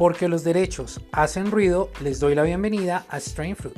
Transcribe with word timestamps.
Porque 0.00 0.28
los 0.28 0.44
derechos 0.44 0.98
hacen 1.12 1.50
ruido, 1.50 1.90
les 2.00 2.20
doy 2.20 2.34
la 2.34 2.42
bienvenida 2.42 3.04
a 3.10 3.20
Strain 3.20 3.54
Fruit. 3.54 3.76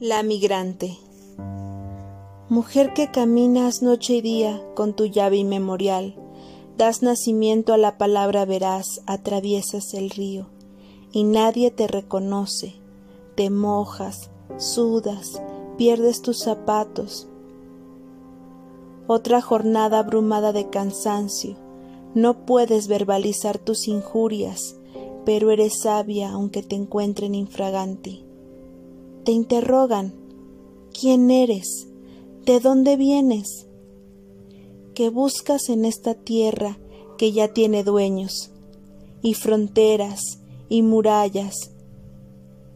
La 0.00 0.22
migrante. 0.22 0.96
Mujer 2.48 2.94
que 2.94 3.10
caminas 3.10 3.82
noche 3.82 4.14
y 4.14 4.20
día 4.22 4.62
con 4.74 4.96
tu 4.96 5.04
llave 5.04 5.36
inmemorial, 5.36 6.16
das 6.78 7.02
nacimiento 7.02 7.74
a 7.74 7.76
la 7.76 7.98
palabra 7.98 8.46
veraz, 8.46 9.02
atraviesas 9.06 9.92
el 9.92 10.08
río, 10.08 10.48
y 11.12 11.24
nadie 11.24 11.70
te 11.70 11.86
reconoce, 11.86 12.82
te 13.34 13.50
mojas, 13.50 14.30
sudas, 14.58 15.42
pierdes 15.76 16.22
tus 16.22 16.38
zapatos. 16.38 17.28
Otra 19.06 19.40
jornada 19.40 19.98
abrumada 19.98 20.52
de 20.52 20.70
cansancio, 20.70 21.56
no 22.14 22.46
puedes 22.46 22.86
verbalizar 22.86 23.58
tus 23.58 23.88
injurias, 23.88 24.76
pero 25.24 25.50
eres 25.50 25.80
sabia 25.80 26.30
aunque 26.30 26.62
te 26.62 26.76
encuentren 26.76 27.34
infraganti. 27.34 28.24
Te 29.24 29.32
interrogan, 29.32 30.14
¿quién 30.98 31.30
eres? 31.30 31.88
¿De 32.44 32.60
dónde 32.60 32.96
vienes? 32.96 33.66
¿Qué 34.94 35.10
buscas 35.10 35.70
en 35.70 35.84
esta 35.84 36.14
tierra 36.14 36.78
que 37.18 37.32
ya 37.32 37.48
tiene 37.48 37.82
dueños, 37.84 38.52
y 39.22 39.34
fronteras, 39.34 40.38
y 40.68 40.82
murallas, 40.82 41.73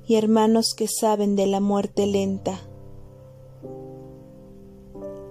y 0.09 0.17
hermanos 0.17 0.75
que 0.75 0.89
saben 0.89 1.37
de 1.37 1.47
la 1.47 1.61
muerte 1.61 2.07
lenta? 2.07 2.59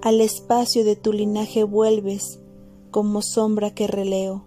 Al 0.02 0.22
espacio 0.22 0.86
de 0.86 0.96
tu 0.96 1.12
linaje 1.12 1.64
vuelves 1.64 2.40
como 2.92 3.22
sombra 3.22 3.72
que 3.72 3.88
releo. 3.88 4.46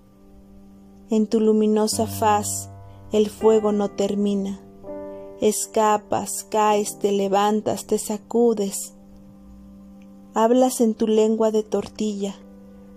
En 1.11 1.27
tu 1.27 1.41
luminosa 1.41 2.06
faz 2.06 2.70
el 3.12 3.28
fuego 3.28 3.72
no 3.72 3.91
termina. 3.91 4.61
Escapas, 5.42 6.47
caes, 6.48 6.98
te 6.98 7.12
levantas, 7.12 7.87
te 7.87 7.98
sacudes, 7.98 8.94
Hablas 10.33 10.81
en 10.81 10.94
tu 10.94 11.09
lengua 11.09 11.50
de 11.50 11.65
tortilla, 11.65 12.37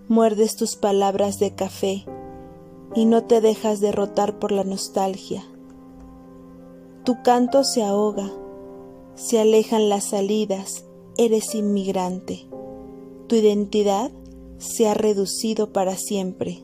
muerdes 0.08 0.56
tus 0.56 0.76
palabras 0.76 1.40
de 1.40 1.56
café 1.56 2.06
y 2.94 3.06
no 3.06 3.24
te 3.24 3.42
dejas 3.42 3.80
derrotar 3.80 4.38
por 4.38 4.52
la 4.52 4.64
nostalgia. 4.64 5.44
Tu 7.04 7.22
canto 7.22 7.64
se 7.64 7.84
ahoga, 7.84 8.32
se 9.16 9.40
alejan 9.40 9.90
las 9.90 10.10
salidas, 10.10 10.86
eres 11.18 11.54
inmigrante. 11.56 12.48
Tu 13.28 13.36
identidad 13.36 14.12
se 14.58 14.88
ha 14.88 14.94
reducido 14.94 15.74
para 15.74 15.96
siempre. 15.96 16.64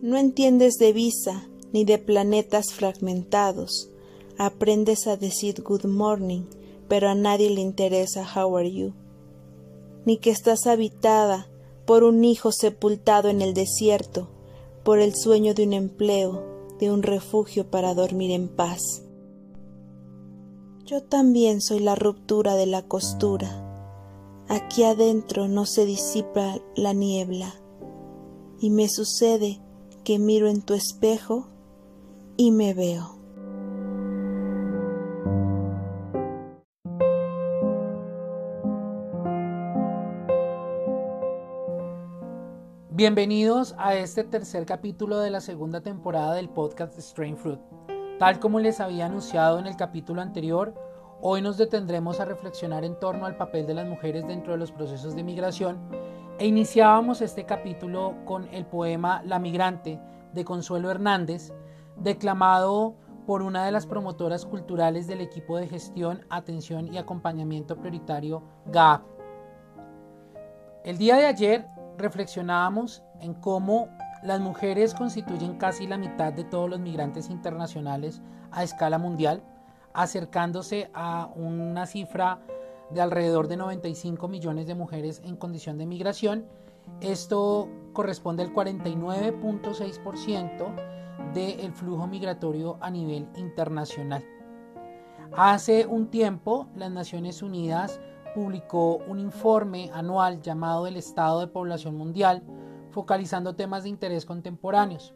No 0.00 0.16
entiendes 0.16 0.74
de 0.74 0.92
visa 0.92 1.48
ni 1.72 1.84
de 1.84 1.98
planetas 1.98 2.72
fragmentados. 2.72 3.90
Aprendes 4.36 5.06
a 5.06 5.16
decir 5.16 5.62
good 5.62 5.84
morning 5.84 6.42
pero 6.92 7.08
a 7.08 7.14
nadie 7.14 7.48
le 7.48 7.62
interesa 7.62 8.22
How 8.22 8.54
are 8.54 8.70
you, 8.70 8.92
ni 10.04 10.18
que 10.18 10.28
estás 10.28 10.66
habitada 10.66 11.48
por 11.86 12.04
un 12.04 12.22
hijo 12.22 12.52
sepultado 12.52 13.30
en 13.30 13.40
el 13.40 13.54
desierto, 13.54 14.28
por 14.82 14.98
el 14.98 15.14
sueño 15.14 15.54
de 15.54 15.64
un 15.64 15.72
empleo, 15.72 16.44
de 16.82 16.90
un 16.90 17.04
refugio 17.04 17.70
para 17.70 17.94
dormir 17.94 18.32
en 18.32 18.48
paz. 18.48 19.04
Yo 20.84 21.00
también 21.00 21.60
soy 21.60 21.78
la 21.78 21.94
ruptura 21.94 22.56
de 22.56 22.66
la 22.66 22.82
costura. 22.82 24.44
Aquí 24.48 24.82
adentro 24.82 25.46
no 25.46 25.64
se 25.64 25.86
disipa 25.86 26.58
la 26.74 26.92
niebla, 26.92 27.54
y 28.58 28.70
me 28.70 28.88
sucede 28.88 29.60
que 30.02 30.18
miro 30.18 30.48
en 30.48 30.60
tu 30.60 30.74
espejo 30.74 31.46
y 32.36 32.50
me 32.50 32.74
veo. 32.74 33.21
Bienvenidos 43.02 43.74
a 43.78 43.96
este 43.96 44.22
tercer 44.22 44.64
capítulo 44.64 45.18
de 45.18 45.30
la 45.30 45.40
segunda 45.40 45.80
temporada 45.80 46.34
del 46.34 46.48
podcast 46.48 46.96
Strain 47.00 47.36
Fruit. 47.36 47.58
Tal 48.20 48.38
como 48.38 48.60
les 48.60 48.78
había 48.78 49.06
anunciado 49.06 49.58
en 49.58 49.66
el 49.66 49.74
capítulo 49.74 50.22
anterior, 50.22 50.72
hoy 51.20 51.42
nos 51.42 51.58
detendremos 51.58 52.20
a 52.20 52.26
reflexionar 52.26 52.84
en 52.84 52.96
torno 53.00 53.26
al 53.26 53.36
papel 53.36 53.66
de 53.66 53.74
las 53.74 53.88
mujeres 53.88 54.24
dentro 54.28 54.52
de 54.52 54.60
los 54.60 54.70
procesos 54.70 55.16
de 55.16 55.24
migración 55.24 55.80
e 56.38 56.46
iniciábamos 56.46 57.22
este 57.22 57.44
capítulo 57.44 58.14
con 58.24 58.46
el 58.54 58.66
poema 58.66 59.20
La 59.24 59.40
migrante 59.40 59.98
de 60.32 60.44
Consuelo 60.44 60.88
Hernández, 60.88 61.52
declamado 61.96 62.94
por 63.26 63.42
una 63.42 63.64
de 63.64 63.72
las 63.72 63.84
promotoras 63.84 64.46
culturales 64.46 65.08
del 65.08 65.22
equipo 65.22 65.58
de 65.58 65.66
gestión, 65.66 66.24
atención 66.30 66.94
y 66.94 66.98
acompañamiento 66.98 67.76
prioritario 67.76 68.44
GAP. 68.66 69.02
El 70.84 70.98
día 70.98 71.16
de 71.16 71.26
ayer 71.26 71.66
reflexionábamos 71.98 73.02
en 73.20 73.34
cómo 73.34 73.88
las 74.22 74.40
mujeres 74.40 74.94
constituyen 74.94 75.58
casi 75.58 75.86
la 75.86 75.98
mitad 75.98 76.32
de 76.32 76.44
todos 76.44 76.70
los 76.70 76.80
migrantes 76.80 77.28
internacionales 77.30 78.22
a 78.50 78.62
escala 78.62 78.98
mundial, 78.98 79.42
acercándose 79.92 80.90
a 80.94 81.28
una 81.34 81.86
cifra 81.86 82.40
de 82.90 83.00
alrededor 83.00 83.48
de 83.48 83.56
95 83.56 84.28
millones 84.28 84.66
de 84.66 84.74
mujeres 84.74 85.22
en 85.24 85.36
condición 85.36 85.78
de 85.78 85.86
migración. 85.86 86.44
Esto 87.00 87.70
corresponde 87.92 88.42
al 88.42 88.52
49.6% 88.52 90.74
del 91.34 91.72
flujo 91.72 92.06
migratorio 92.06 92.78
a 92.80 92.90
nivel 92.90 93.28
internacional. 93.36 94.24
Hace 95.34 95.86
un 95.86 96.08
tiempo, 96.08 96.68
las 96.76 96.90
Naciones 96.90 97.42
Unidas 97.42 98.00
publicó 98.34 98.96
un 99.08 99.18
informe 99.18 99.90
anual 99.92 100.40
llamado 100.40 100.86
El 100.86 100.96
Estado 100.96 101.40
de 101.40 101.46
Población 101.46 101.96
Mundial, 101.96 102.42
focalizando 102.90 103.54
temas 103.54 103.84
de 103.84 103.90
interés 103.90 104.24
contemporáneos. 104.24 105.14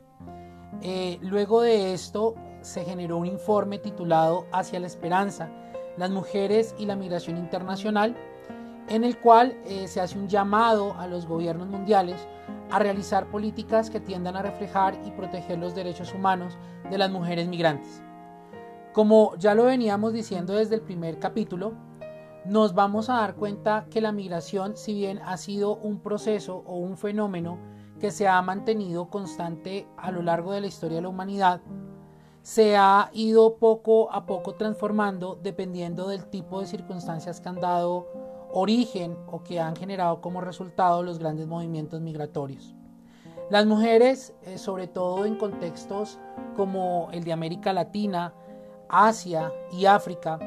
Eh, 0.82 1.18
luego 1.22 1.62
de 1.62 1.94
esto 1.94 2.34
se 2.60 2.84
generó 2.84 3.18
un 3.18 3.26
informe 3.26 3.78
titulado 3.78 4.46
Hacia 4.52 4.80
la 4.80 4.86
Esperanza, 4.86 5.50
las 5.96 6.10
mujeres 6.10 6.74
y 6.78 6.86
la 6.86 6.96
migración 6.96 7.36
internacional, 7.38 8.16
en 8.88 9.04
el 9.04 9.18
cual 9.18 9.56
eh, 9.66 9.88
se 9.88 10.00
hace 10.00 10.18
un 10.18 10.28
llamado 10.28 10.94
a 10.98 11.06
los 11.06 11.26
gobiernos 11.26 11.68
mundiales 11.68 12.26
a 12.70 12.78
realizar 12.78 13.26
políticas 13.30 13.90
que 13.90 14.00
tiendan 14.00 14.36
a 14.36 14.42
reflejar 14.42 14.98
y 15.04 15.10
proteger 15.10 15.58
los 15.58 15.74
derechos 15.74 16.12
humanos 16.14 16.56
de 16.90 16.98
las 16.98 17.10
mujeres 17.10 17.48
migrantes. 17.48 18.02
Como 18.92 19.36
ya 19.36 19.54
lo 19.54 19.64
veníamos 19.64 20.12
diciendo 20.12 20.54
desde 20.54 20.76
el 20.76 20.80
primer 20.80 21.18
capítulo, 21.18 21.74
nos 22.48 22.74
vamos 22.74 23.10
a 23.10 23.14
dar 23.14 23.34
cuenta 23.34 23.86
que 23.90 24.00
la 24.00 24.12
migración, 24.12 24.76
si 24.76 24.94
bien 24.94 25.20
ha 25.24 25.36
sido 25.36 25.76
un 25.76 26.00
proceso 26.00 26.62
o 26.66 26.76
un 26.76 26.96
fenómeno 26.96 27.58
que 27.98 28.10
se 28.10 28.28
ha 28.28 28.40
mantenido 28.42 29.08
constante 29.08 29.88
a 29.96 30.10
lo 30.10 30.22
largo 30.22 30.52
de 30.52 30.60
la 30.60 30.66
historia 30.66 30.96
de 30.96 31.02
la 31.02 31.08
humanidad, 31.08 31.60
se 32.42 32.76
ha 32.76 33.10
ido 33.12 33.56
poco 33.56 34.12
a 34.12 34.26
poco 34.26 34.54
transformando 34.54 35.36
dependiendo 35.42 36.06
del 36.06 36.26
tipo 36.26 36.60
de 36.60 36.66
circunstancias 36.66 37.40
que 37.40 37.48
han 37.48 37.60
dado 37.60 38.06
origen 38.52 39.16
o 39.26 39.42
que 39.42 39.58
han 39.58 39.74
generado 39.74 40.20
como 40.20 40.40
resultado 40.40 41.02
los 41.02 41.18
grandes 41.18 41.48
movimientos 41.48 42.00
migratorios. 42.00 42.76
Las 43.50 43.66
mujeres, 43.66 44.34
eh, 44.42 44.58
sobre 44.58 44.86
todo 44.86 45.24
en 45.24 45.36
contextos 45.36 46.18
como 46.54 47.08
el 47.12 47.24
de 47.24 47.32
América 47.32 47.72
Latina, 47.72 48.34
Asia 48.88 49.52
y 49.72 49.86
África, 49.86 50.38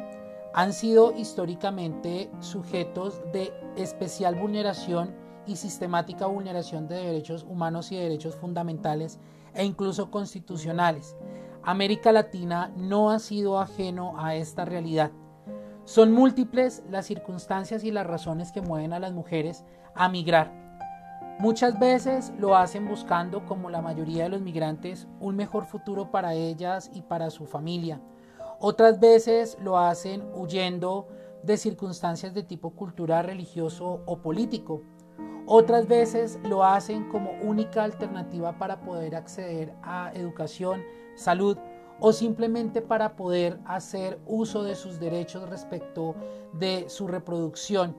han 0.54 0.74
sido 0.74 1.14
históricamente 1.16 2.30
sujetos 2.40 3.22
de 3.32 3.54
especial 3.76 4.36
vulneración 4.36 5.16
y 5.46 5.56
sistemática 5.56 6.26
vulneración 6.26 6.88
de 6.88 6.96
derechos 6.96 7.46
humanos 7.48 7.92
y 7.92 7.96
de 7.96 8.04
derechos 8.04 8.36
fundamentales 8.36 9.20
e 9.54 9.64
incluso 9.64 10.12
constitucionales. 10.12 11.16
América 11.64 12.12
Latina 12.12 12.72
no 12.76 13.12
ha 13.12 13.20
sido 13.20 13.60
ajeno 13.60 14.14
a 14.18 14.36
esta 14.36 14.66
realidad. 14.66 15.12
Son 15.86 16.12
múltiples 16.12 16.84
las 16.90 17.06
circunstancias 17.06 17.84
y 17.84 17.92
las 17.92 18.06
razones 18.06 18.52
que 18.52 18.62
mueven 18.62 18.94
a 18.94 19.00
las 19.00 19.12
mujeres 19.12 19.66
a 19.96 20.08
migrar. 20.08 20.58
Muchas 21.40 21.80
veces 21.80 22.34
lo 22.38 22.56
hacen 22.56 22.88
buscando, 22.88 23.46
como 23.46 23.70
la 23.70 23.82
mayoría 23.82 24.24
de 24.24 24.30
los 24.30 24.42
migrantes, 24.42 25.08
un 25.20 25.36
mejor 25.36 25.66
futuro 25.66 26.12
para 26.12 26.34
ellas 26.34 26.92
y 26.94 27.02
para 27.02 27.30
su 27.30 27.46
familia 27.46 28.02
otras 28.60 29.00
veces 29.00 29.58
lo 29.62 29.78
hacen 29.78 30.24
huyendo 30.34 31.08
de 31.44 31.56
circunstancias 31.56 32.34
de 32.34 32.44
tipo 32.44 32.72
cultural, 32.72 33.26
religioso 33.26 34.02
o 34.06 34.18
político. 34.18 34.82
Otras 35.46 35.88
veces 35.88 36.40
lo 36.44 36.64
hacen 36.64 37.10
como 37.10 37.32
única 37.42 37.84
alternativa 37.84 38.58
para 38.60 38.82
poder 38.82 39.16
acceder 39.16 39.74
a 39.82 40.12
educación, 40.14 40.84
salud 41.16 41.58
o 42.02 42.14
simplemente 42.14 42.82
para 42.82 43.16
poder 43.16 43.60
hacer 43.66 44.20
uso 44.26 44.64
de 44.64 44.76
sus 44.76 45.00
derechos 45.00 45.50
respecto 45.50 46.16
de 46.54 46.90
su 46.90 47.08
reproducción. 47.08 47.96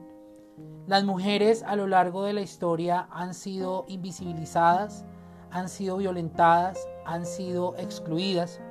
Las 0.87 1.03
mujeres 1.03 1.63
a 1.63 1.75
lo 1.75 1.87
largo 1.87 2.23
de 2.23 2.33
la 2.33 2.41
historia 2.41 3.07
han 3.11 3.33
sido 3.33 3.85
invisibilizadas, 3.87 5.05
han 5.49 5.69
sido 5.69 5.97
violentadas, 5.97 6.87
han 7.05 7.25
sido 7.25 7.75
excluidas 7.77 8.61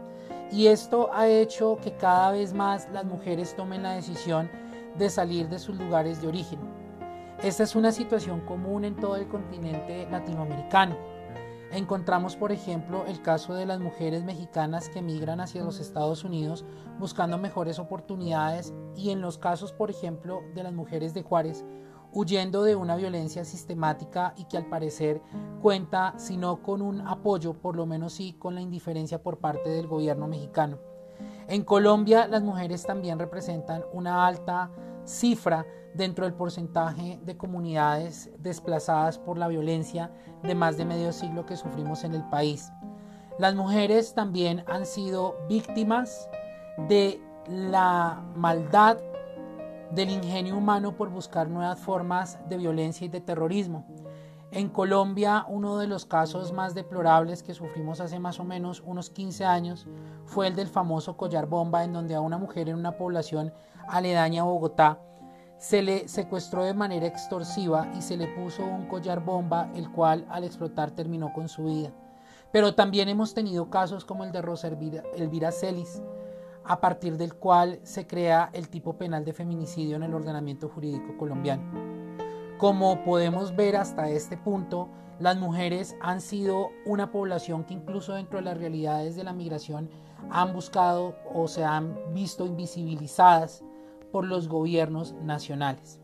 y 0.53 0.67
esto 0.67 1.11
ha 1.13 1.29
hecho 1.29 1.79
que 1.83 1.93
cada 1.93 2.33
vez 2.33 2.53
más 2.53 2.89
las 2.93 3.05
mujeres 3.05 3.55
tomen 3.55 3.83
la 3.83 3.93
decisión 3.93 4.51
de 4.97 5.09
salir 5.09 5.49
de 5.49 5.59
sus 5.59 5.77
lugares 5.77 6.21
de 6.21 6.29
origen. 6.29 6.59
Esta 7.43 7.63
es 7.63 7.75
una 7.75 7.93
situación 7.93 8.41
común 8.41 8.85
en 8.85 8.97
todo 8.97 9.17
el 9.17 9.29
continente 9.29 10.07
latinoamericano. 10.11 10.97
Encontramos, 11.73 12.35
por 12.35 12.51
ejemplo, 12.51 13.05
el 13.07 13.23
caso 13.23 13.55
de 13.55 13.65
las 13.65 13.79
mujeres 13.79 14.25
mexicanas 14.25 14.89
que 14.89 15.03
migran 15.03 15.41
hacia 15.41 15.63
los 15.63 15.79
Estados 15.79 16.25
Unidos 16.25 16.65
buscando 16.99 17.39
mejores 17.39 17.79
oportunidades 17.79 18.75
y 18.97 19.11
en 19.11 19.21
los 19.21 19.39
casos, 19.39 19.73
por 19.73 19.91
ejemplo, 19.91 20.43
de 20.55 20.65
las 20.65 20.73
mujeres 20.73 21.15
de 21.15 21.23
Juárez 21.23 21.65
huyendo 22.13 22.65
de 22.65 22.75
una 22.75 22.97
violencia 22.97 23.45
sistemática 23.45 24.35
y 24.37 24.45
que 24.45 24.57
al 24.57 24.67
parecer 24.67 25.23
cuenta, 25.63 26.15
si 26.17 26.37
no 26.37 26.63
con 26.63 26.83
un 26.83 27.07
apoyo, 27.07 27.55
por 27.55 27.77
lo 27.77 27.87
menos 27.87 28.15
sí 28.15 28.33
con 28.33 28.55
la 28.55 28.61
indiferencia 28.61 29.23
por 29.23 29.39
parte 29.39 29.71
del 29.71 29.87
gobierno 29.87 30.27
mexicano. 30.27 30.79
En 31.47 31.63
Colombia 31.65 32.27
las 32.27 32.43
mujeres 32.43 32.85
también 32.85 33.19
representan 33.19 33.85
una 33.93 34.27
alta 34.27 34.71
cifra 35.11 35.67
dentro 35.95 36.25
del 36.25 36.35
porcentaje 36.35 37.19
de 37.25 37.37
comunidades 37.37 38.31
desplazadas 38.39 39.19
por 39.19 39.37
la 39.37 39.49
violencia 39.49 40.11
de 40.43 40.55
más 40.55 40.77
de 40.77 40.85
medio 40.85 41.13
siglo 41.13 41.47
que 41.47 41.57
sufrimos 41.57 42.05
en 42.05 42.15
el 42.15 42.25
país. 42.31 42.71
Las 43.39 43.55
mujeres 43.55 44.15
también 44.15 44.65
han 44.69 44.87
sido 44.87 45.37
víctimas 45.49 46.29
de 46.89 47.21
la 47.49 48.23
maldad 48.37 48.99
del 49.91 50.11
ingenio 50.11 50.57
humano 50.57 50.95
por 50.95 51.11
buscar 51.11 51.49
nuevas 51.49 51.81
formas 51.81 52.39
de 52.49 52.59
violencia 52.59 53.07
y 53.07 53.09
de 53.09 53.21
terrorismo. 53.21 53.85
En 54.53 54.69
Colombia, 54.69 55.45
uno 55.49 55.79
de 55.79 55.87
los 55.87 56.07
casos 56.07 56.53
más 56.53 56.75
deplorables 56.75 57.43
que 57.43 57.55
sufrimos 57.55 58.01
hace 58.01 58.19
más 58.19 58.41
o 58.41 58.45
menos 58.45 58.83
unos 58.85 59.11
15 59.11 59.45
años 59.45 59.87
fue 60.25 60.49
el 60.49 60.57
del 60.57 60.69
famoso 60.69 61.17
collar 61.17 61.47
bomba, 61.47 61.85
en 61.85 61.93
donde 61.93 62.15
a 62.15 62.21
una 62.21 62.39
mujer 62.39 62.69
en 62.69 62.77
una 62.77 62.97
población 62.97 63.53
aledaña 63.91 64.43
a 64.43 64.47
Bogotá 64.47 65.01
se 65.61 65.83
le 65.83 66.09
secuestró 66.09 66.65
de 66.65 66.73
manera 66.73 67.07
extorsiva 67.07 67.93
y 67.95 68.01
se 68.01 68.17
le 68.17 68.29
puso 68.29 68.65
un 68.65 68.87
collar 68.87 69.23
bomba, 69.23 69.71
el 69.75 69.93
cual 69.93 70.27
al 70.31 70.45
explotar 70.45 70.91
terminó 70.91 71.35
con 71.35 71.51
su 71.51 71.65
vida. 71.65 71.93
Pero 72.51 72.75
también 72.75 73.11
hemos 73.11 73.35
tenido 73.35 73.69
casos 73.69 74.07
como 74.07 74.25
el 74.25 74.33
de 74.33 74.41
Rosa 74.41 74.69
Elvira 74.69 75.53
Celis, 75.53 76.03
a 76.65 76.81
partir 76.81 77.19
del 77.19 77.35
cual 77.35 77.79
se 77.83 78.07
crea 78.07 78.49
el 78.55 78.71
tipo 78.71 78.97
penal 78.97 79.23
de 79.27 79.35
feminicidio 79.35 79.97
en 79.97 80.03
el 80.03 80.15
ordenamiento 80.15 80.67
jurídico 80.71 81.19
colombiano. 81.19 81.63
Como 82.57 83.05
podemos 83.05 83.55
ver 83.55 83.77
hasta 83.77 84.09
este 84.09 84.39
punto, 84.39 84.89
las 85.19 85.37
mujeres 85.37 85.95
han 86.01 86.23
sido 86.23 86.71
una 86.87 87.13
población 87.13 87.65
que 87.65 87.75
incluso 87.75 88.15
dentro 88.15 88.39
de 88.39 88.47
las 88.47 88.57
realidades 88.57 89.15
de 89.15 89.25
la 89.25 89.35
migración 89.35 89.91
han 90.31 90.55
buscado 90.55 91.17
o 91.35 91.49
se 91.49 91.65
han 91.65 92.15
visto 92.15 92.47
invisibilizadas 92.47 93.63
por 94.11 94.27
los 94.27 94.49
gobiernos 94.49 95.15
nacionales. 95.23 96.01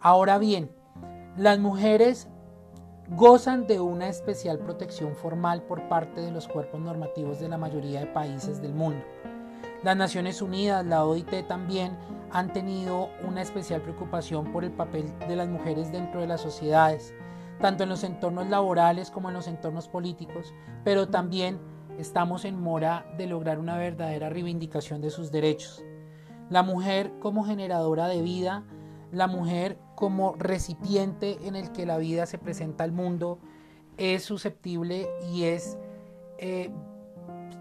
Ahora 0.00 0.38
bien, 0.38 0.70
las 1.36 1.58
mujeres 1.58 2.28
gozan 3.08 3.66
de 3.66 3.80
una 3.80 4.08
especial 4.08 4.58
protección 4.58 5.14
formal 5.14 5.62
por 5.62 5.88
parte 5.88 6.20
de 6.20 6.30
los 6.30 6.48
cuerpos 6.48 6.80
normativos 6.80 7.40
de 7.40 7.48
la 7.48 7.58
mayoría 7.58 8.00
de 8.00 8.06
países 8.06 8.62
del 8.62 8.74
mundo. 8.74 9.04
Las 9.82 9.96
Naciones 9.96 10.40
Unidas, 10.40 10.84
la 10.86 11.04
OIT 11.04 11.46
también 11.46 11.98
han 12.30 12.52
tenido 12.52 13.10
una 13.26 13.42
especial 13.42 13.82
preocupación 13.82 14.50
por 14.52 14.64
el 14.64 14.72
papel 14.72 15.12
de 15.28 15.36
las 15.36 15.48
mujeres 15.48 15.92
dentro 15.92 16.20
de 16.20 16.26
las 16.26 16.40
sociedades, 16.40 17.14
tanto 17.60 17.82
en 17.82 17.90
los 17.90 18.02
entornos 18.02 18.48
laborales 18.48 19.10
como 19.10 19.28
en 19.28 19.34
los 19.34 19.46
entornos 19.46 19.88
políticos, 19.88 20.54
pero 20.84 21.08
también 21.08 21.60
estamos 21.98 22.44
en 22.44 22.58
mora 22.58 23.06
de 23.18 23.26
lograr 23.26 23.58
una 23.58 23.76
verdadera 23.76 24.30
reivindicación 24.30 25.00
de 25.00 25.10
sus 25.10 25.30
derechos. 25.30 25.84
La 26.50 26.62
mujer 26.62 27.12
como 27.20 27.44
generadora 27.44 28.06
de 28.06 28.22
vida, 28.22 28.64
la 29.12 29.26
mujer 29.26 29.78
como 29.94 30.34
recipiente 30.36 31.38
en 31.46 31.56
el 31.56 31.72
que 31.72 31.86
la 31.86 31.98
vida 31.98 32.26
se 32.26 32.38
presenta 32.38 32.84
al 32.84 32.92
mundo, 32.92 33.38
es 33.96 34.24
susceptible 34.24 35.08
y 35.32 35.44
es 35.44 35.78
eh, 36.38 36.70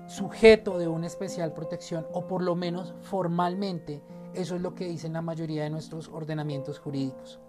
sujeto 0.07 0.77
de 0.77 0.87
una 0.87 1.07
especial 1.07 1.53
protección 1.53 2.05
o 2.11 2.27
por 2.27 2.41
lo 2.41 2.55
menos 2.55 2.93
formalmente 3.01 4.01
eso 4.33 4.55
es 4.55 4.61
lo 4.61 4.73
que 4.73 4.85
dicen 4.85 5.13
la 5.13 5.21
mayoría 5.21 5.63
de 5.63 5.69
nuestros 5.69 6.09
ordenamientos 6.09 6.79
jurídicos. 6.79 7.39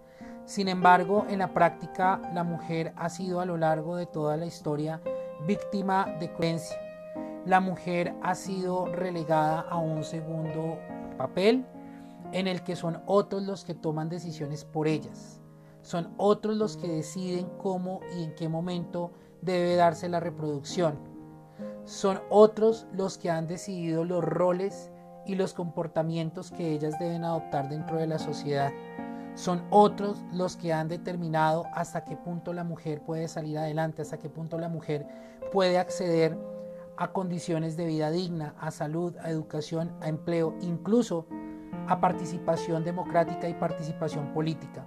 Sin 0.45 0.69
embargo, 0.69 1.27
en 1.31 1.39
la 1.39 1.55
práctica 1.55 2.21
la 2.35 2.45
mujer 2.45 2.93
ha 2.97 3.09
sido 3.09 3.41
a 3.41 3.47
lo 3.47 3.57
largo 3.57 3.97
de 3.97 4.05
toda 4.05 4.37
la 4.37 4.45
historia 4.45 5.01
víctima 5.47 6.07
de 6.21 6.31
creencia. 6.33 6.77
La 7.47 7.61
mujer 7.61 8.15
ha 8.23 8.35
sido 8.35 8.87
relegada 8.87 9.61
a 9.61 9.79
un 9.79 10.05
segundo 10.05 10.79
papel 11.17 11.67
en 12.33 12.47
el 12.47 12.63
que 12.63 12.77
son 12.77 13.03
otros 13.07 13.43
los 13.43 13.65
que 13.65 13.75
toman 13.75 14.09
decisiones 14.09 14.65
por 14.65 14.89
ellas. 14.89 15.41
Son 15.83 16.15
otros 16.17 16.57
los 16.57 16.77
que 16.77 16.89
deciden 16.89 17.49
cómo 17.59 18.01
y 18.17 18.25
en 18.25 18.35
qué 18.35 18.49
momento 18.49 19.13
debe 19.43 19.77
darse 19.77 20.09
la 20.09 20.21
reproducción 20.21 21.15
son 21.85 22.21
otros 22.31 22.87
los 22.93 23.19
que 23.19 23.31
han 23.31 23.47
decidido 23.47 24.05
los 24.05 24.25
roles 24.25 24.91
y 25.27 25.35
los 25.35 25.53
comportamientos 25.53 26.51
que 26.51 26.73
ellas 26.73 26.99
deben 26.99 27.25
adoptar 27.25 27.69
dentro 27.69 27.99
de 27.99 28.07
la 28.07 28.19
sociedad. 28.19 28.73
Son 29.35 29.63
otros 29.71 30.23
los 30.33 30.57
que 30.57 30.73
han 30.73 30.89
determinado 30.89 31.67
hasta 31.75 32.05
qué 32.05 32.17
punto 32.17 32.53
la 32.53 32.65
mujer 32.65 33.03
puede 33.03 33.29
salir 33.29 33.59
adelante, 33.59 34.03
hasta 34.03 34.19
qué 34.19 34.29
punto 34.29 34.59
la 34.59 34.69
mujer 34.69 35.07
puede 35.53 35.79
acceder 35.79 36.39
a 36.97 37.13
condiciones 37.13 37.77
de 37.77 37.87
vida 37.87 38.11
digna, 38.11 38.55
a 38.59 38.71
salud, 38.71 39.17
a 39.19 39.31
educación, 39.31 39.93
a 40.01 40.09
empleo, 40.09 40.55
incluso 40.61 41.27
a 41.89 42.01
participación 42.01 42.85
democrática 42.85 43.49
y 43.49 43.55
participación 43.55 44.33
política. 44.33 44.87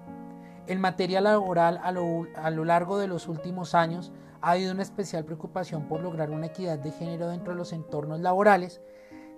En 0.67 0.81
materia 0.81 1.21
laboral, 1.21 1.79
a 1.83 1.91
lo, 1.91 2.25
a 2.35 2.49
lo 2.49 2.65
largo 2.65 2.97
de 2.97 3.07
los 3.07 3.27
últimos 3.27 3.75
años, 3.75 4.11
ha 4.41 4.51
habido 4.51 4.73
una 4.73 4.83
especial 4.83 5.25
preocupación 5.25 5.87
por 5.87 6.01
lograr 6.01 6.29
una 6.29 6.47
equidad 6.47 6.79
de 6.79 6.91
género 6.91 7.29
dentro 7.29 7.53
de 7.53 7.57
los 7.57 7.73
entornos 7.73 8.19
laborales, 8.19 8.81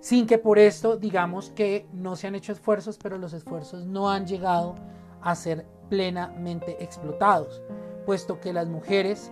sin 0.00 0.26
que 0.26 0.38
por 0.38 0.58
esto 0.58 0.96
digamos 0.96 1.50
que 1.50 1.86
no 1.92 2.16
se 2.16 2.26
han 2.26 2.34
hecho 2.34 2.52
esfuerzos, 2.52 2.98
pero 2.98 3.18
los 3.18 3.32
esfuerzos 3.32 3.86
no 3.86 4.10
han 4.10 4.26
llegado 4.26 4.74
a 5.20 5.34
ser 5.34 5.66
plenamente 5.88 6.82
explotados, 6.82 7.62
puesto 8.06 8.40
que 8.40 8.52
las 8.52 8.68
mujeres 8.68 9.30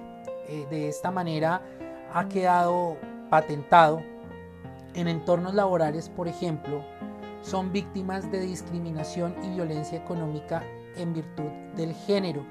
eh, 0.48 0.66
de 0.70 0.88
esta 0.88 1.10
manera 1.10 1.62
ha 2.12 2.28
quedado 2.28 2.96
patentado 3.30 4.02
en 4.94 5.08
entornos 5.08 5.54
laborales, 5.54 6.08
por 6.08 6.28
ejemplo, 6.28 6.82
son 7.42 7.72
víctimas 7.72 8.30
de 8.30 8.40
discriminación 8.40 9.34
y 9.42 9.50
violencia 9.50 9.98
económica 9.98 10.62
en 10.96 11.12
virtud 11.12 11.50
del 11.76 11.94
género, 11.94 12.44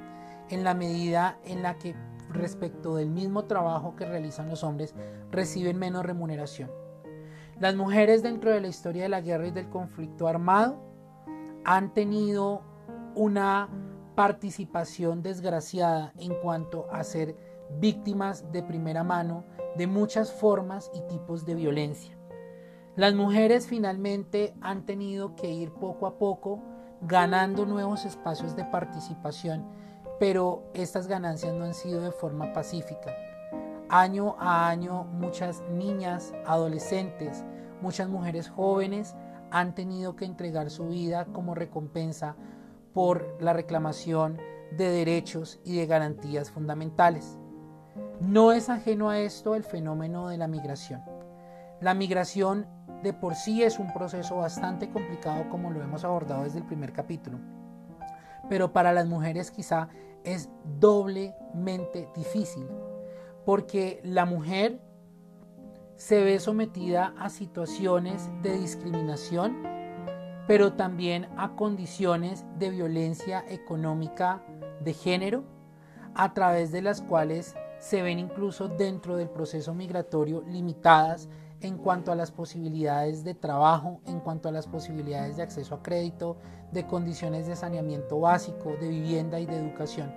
en 0.50 0.64
la 0.64 0.74
medida 0.74 1.38
en 1.44 1.62
la 1.62 1.78
que 1.78 1.96
respecto 2.30 2.96
del 2.96 3.10
mismo 3.10 3.46
trabajo 3.46 3.96
que 3.96 4.06
realizan 4.06 4.50
los 4.50 4.64
hombres 4.64 4.96
reciben 5.32 5.78
menos 5.78 6.06
remuneración. 6.06 6.72
Las 7.60 7.76
mujeres 7.76 8.22
dentro 8.22 8.52
de 8.52 8.62
la 8.62 8.68
historia 8.68 9.04
de 9.04 9.10
la 9.10 9.22
guerra 9.22 9.48
y 9.48 9.52
del 9.52 9.70
conflicto 9.70 10.28
armado 10.28 10.78
han 11.66 11.94
tenido 11.94 12.62
una 13.16 13.68
participación 14.16 15.22
desgraciada 15.22 16.14
en 16.18 16.34
cuanto 16.36 16.88
a 16.92 17.04
ser 17.04 17.36
víctimas 17.80 18.52
de 18.52 18.64
primera 18.64 19.04
mano 19.04 19.46
de 19.76 19.88
muchas 19.88 20.32
formas 20.32 20.92
y 20.94 21.02
tipos 21.02 21.46
de 21.46 21.56
violencia. 21.56 22.18
Las 22.96 23.14
mujeres 23.14 23.68
finalmente 23.68 24.56
han 24.62 24.86
tenido 24.86 25.36
que 25.36 25.52
ir 25.52 25.72
poco 25.72 26.08
a 26.08 26.18
poco 26.18 26.64
ganando 27.02 27.66
nuevos 27.66 28.06
espacios 28.06 28.56
de 28.56 28.66
participación 28.66 29.66
pero 30.20 30.64
estas 30.74 31.08
ganancias 31.08 31.54
no 31.54 31.66
han 31.66 31.74
sido 31.74 32.02
de 32.02 32.12
forma 32.12 32.54
pacífica. 32.54 33.16
Año 33.90 34.36
a 34.40 34.68
año 34.70 35.04
muchas 35.04 35.64
niñas, 35.72 36.34
adolescentes, 36.46 37.46
muchas 37.82 38.10
mujeres 38.10 38.50
jóvenes 38.50 39.16
han 39.52 39.76
tenido 39.76 40.16
que 40.16 40.26
entregar 40.26 40.70
su 40.70 40.88
vida 40.90 41.26
como 41.32 41.56
recompensa 41.56 42.36
por 42.94 43.38
la 43.40 43.54
reclamación 43.54 44.38
de 44.72 44.90
derechos 44.90 45.60
y 45.64 45.78
de 45.78 45.86
garantías 45.86 46.52
fundamentales. 46.52 47.38
No 48.20 48.52
es 48.52 48.70
ajeno 48.70 49.10
a 49.10 49.20
esto 49.20 49.56
el 49.56 49.64
fenómeno 49.64 50.28
de 50.28 50.38
la 50.38 50.48
migración. 50.48 51.02
La 51.80 51.94
migración 51.94 52.66
de 53.04 53.14
por 53.14 53.36
sí 53.36 53.62
es 53.62 53.78
un 53.78 53.94
proceso 53.94 54.38
bastante 54.38 54.90
complicado 54.90 55.48
como 55.50 55.70
lo 55.70 55.82
hemos 55.82 56.04
abordado 56.04 56.44
desde 56.44 56.60
el 56.60 56.66
primer 56.66 56.94
capítulo, 56.94 57.38
pero 58.50 58.74
para 58.74 58.94
las 58.94 59.08
mujeres 59.08 59.52
quizá 59.52 59.90
es 60.24 60.50
doblemente 60.80 62.10
difícil, 62.16 62.68
porque 63.46 64.02
la 64.04 64.26
mujer 64.26 64.82
se 65.96 66.24
ve 66.24 66.40
sometida 66.40 67.14
a 67.20 67.30
situaciones 67.30 68.30
de 68.42 68.58
discriminación, 68.58 69.64
pero 70.48 70.74
también 70.74 71.28
a 71.38 71.56
condiciones 71.56 72.46
de 72.58 72.72
violencia 72.72 73.44
económica 73.48 74.42
de 74.80 74.94
género, 74.94 75.44
a 76.16 76.34
través 76.34 76.72
de 76.72 76.82
las 76.82 77.02
cuales 77.02 77.56
se 77.80 78.02
ven 78.02 78.20
incluso 78.20 78.68
dentro 78.68 79.16
del 79.16 79.30
proceso 79.30 79.74
migratorio 79.74 80.44
limitadas 80.48 81.30
en 81.62 81.78
cuanto 81.78 82.12
a 82.12 82.16
las 82.16 82.32
posibilidades 82.32 83.24
de 83.24 83.34
trabajo, 83.34 84.02
en 84.06 84.20
cuanto 84.20 84.50
a 84.50 84.52
las 84.52 84.68
posibilidades 84.68 85.38
de 85.38 85.44
acceso 85.44 85.76
a 85.76 85.84
crédito, 85.84 86.38
de 86.72 86.86
condiciones 86.86 87.48
de 87.48 87.56
saneamiento 87.56 88.20
básico, 88.20 88.76
de 88.80 88.90
vivienda 88.90 89.40
y 89.40 89.46
de 89.46 89.58
educación. 89.58 90.14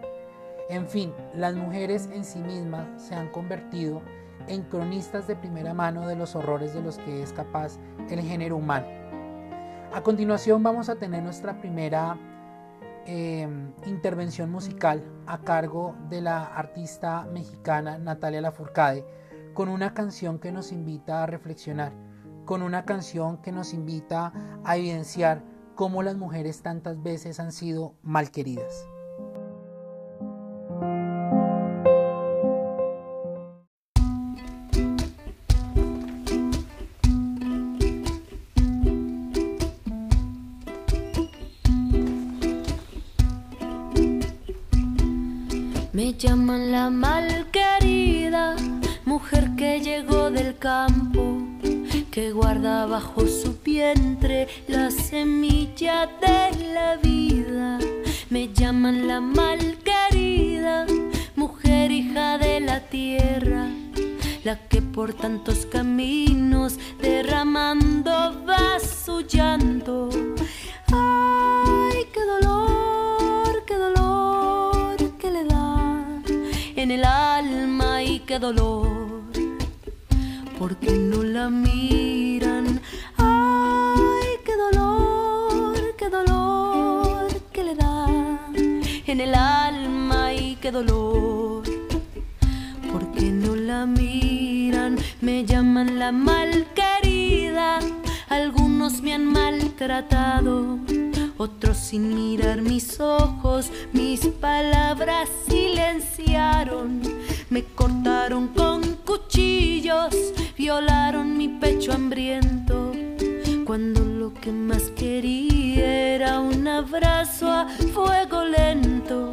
En 0.69 0.89
fin, 0.89 1.13
las 1.35 1.55
mujeres 1.55 2.09
en 2.13 2.25
sí 2.25 2.41
mismas 2.41 2.87
se 3.03 3.15
han 3.15 3.31
convertido 3.31 4.03
en 4.47 4.63
cronistas 4.63 5.27
de 5.27 5.37
primera 5.37 5.75
mano 5.75 6.07
de 6.07 6.17
los 6.17 6.35
horrores 6.35 6.75
de 6.75 6.83
los 6.83 6.99
que 6.99 7.23
es 7.23 7.33
capaz 7.33 7.79
el 8.09 8.21
género 8.21 8.57
humano. 8.57 8.87
A 9.93 10.03
continuación 10.03 10.63
vamos 10.63 10.89
a 10.89 10.97
tener 10.97 11.23
nuestra 11.23 11.61
primera 11.61 12.17
em, 13.07 13.73
intervención 13.87 14.51
musical 14.51 15.03
a 15.27 15.39
cargo 15.39 15.95
de 16.09 16.21
la 16.21 16.45
artista 16.45 17.27
mexicana 17.33 17.99
Natalia 17.99 18.41
Lafourcade 18.41 19.05
con 19.55 19.69
una 19.69 19.95
canción 19.95 20.39
que 20.39 20.53
nos 20.53 20.73
invita 20.73 21.23
a 21.23 21.27
reflexionar, 21.27 21.93
con 22.45 22.63
una 22.63 22.85
canción 22.85 23.39
que 23.43 23.53
nos 23.53 23.75
invita 23.75 24.33
a 24.65 24.77
evidenciar 24.77 25.43
cómo 25.75 26.03
las 26.03 26.17
mujeres 26.17 26.63
tantas 26.63 27.03
veces 27.03 27.41
han 27.41 27.53
sido 27.53 27.95
malqueridas. 28.03 28.90
Llaman 46.51 46.73
la 46.73 46.91
malquerida 46.91 48.57
mujer 49.05 49.51
que 49.57 49.81
llegó 49.81 50.33
del 50.33 50.59
campo, 50.59 51.39
que 52.11 52.33
guarda 52.33 52.87
bajo 52.87 53.25
su 53.29 53.57
vientre 53.65 54.49
la 54.67 54.91
semilla 54.91 56.09
de 56.21 56.73
la 56.75 56.97
vida. 56.97 57.79
Me 58.31 58.53
llaman 58.53 59.07
la 59.07 59.21
malquerida, 59.21 60.87
mujer 61.37 61.93
hija 61.93 62.37
de 62.39 62.59
la 62.59 62.81
tierra, 62.81 63.69
la 64.43 64.57
que 64.69 64.83
por 64.83 65.15
tantos 65.15 65.67
caminos 65.67 66.81
derramando 67.01 68.45
va 68.45 68.81
su 68.81 69.21
llanto. 69.21 70.09
¡Ay, 70.91 72.07
qué 72.13 72.21
dolor, 72.25 73.00
en 76.83 76.91
el 76.91 77.05
alma 77.05 78.03
y 78.03 78.21
qué 78.21 78.39
dolor! 78.39 79.11
porque 80.61 80.93
no 80.93 81.23
la 81.23 81.49
miran. 81.49 82.83
Ay, 83.17 84.29
qué 84.45 84.55
dolor, 84.65 85.97
qué 85.97 86.11
dolor 86.11 87.29
que 87.51 87.65
le 87.65 87.75
da 87.75 88.07
en 89.07 89.21
el 89.23 89.35
alma 89.35 90.35
y 90.35 90.57
qué 90.57 90.71
dolor. 90.71 91.63
Porque 92.93 93.31
no 93.31 93.57
la 93.57 93.87
miran, 93.87 94.99
me 95.23 95.47
llaman 95.47 95.99
la 95.99 96.13
malquerida. 96.13 97.79
Algunos 98.29 99.01
me 99.01 99.15
han 99.15 99.25
maltratado, 99.25 100.79
otros 101.41 101.79
sin 101.79 102.15
mirar 102.15 102.61
mis 102.61 103.01
ojos, 103.01 103.71
mis 103.95 104.27
palabras 104.27 105.27
silenciaron, 105.49 107.01
me 107.49 107.65
cortaron 107.65 108.49
con 108.49 108.83
cuchillos 109.07 110.15
violaron 110.59 111.39
mi 111.39 111.49
pecho 111.49 111.95
hambriento 111.95 112.93
cuando 113.65 114.05
lo 114.05 114.35
que 114.35 114.53
más 114.53 114.91
quería 114.91 116.15
era 116.17 116.41
un 116.41 116.69
abrazo 116.69 117.51
a 117.51 117.67
fuego 117.95 118.45
lento. 118.45 119.31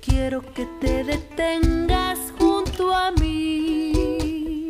Quiero 0.00 0.42
que 0.52 0.66
te 0.80 1.04
detengas 1.04 2.18
junto 2.36 2.92
a 2.92 3.12
mí. 3.12 4.68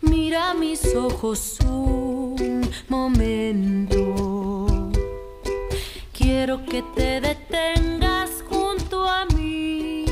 Mira 0.00 0.54
mis 0.54 0.94
ojos 0.94 1.58
un 1.66 2.62
momento. 2.88 4.39
Quiero 6.42 6.64
que 6.64 6.82
te 6.96 7.20
detengas 7.20 8.42
junto 8.48 9.06
a 9.06 9.26
mí. 9.26 10.06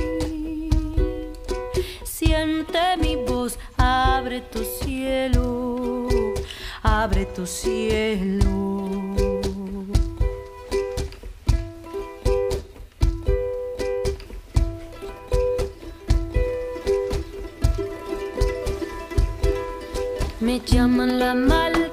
Siente 2.05 2.99
mi 3.01 3.17
voz 3.17 3.59
abre 3.79 4.43
tu 4.43 4.63
cielo, 4.63 6.07
abre 6.83 7.25
tu 7.25 7.47
cielo. 7.47 8.91
Me 20.41 20.61
llaman 20.61 21.19
la 21.19 21.33
malquerida 21.33 21.88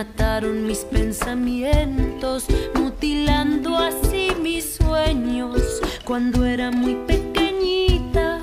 Mataron 0.00 0.66
mis 0.66 0.78
pensamientos, 0.78 2.46
mutilando 2.74 3.76
así 3.76 4.30
mis 4.40 4.76
sueños. 4.76 5.60
Cuando 6.06 6.46
era 6.46 6.70
muy 6.70 6.94
pequeñita, 7.06 8.40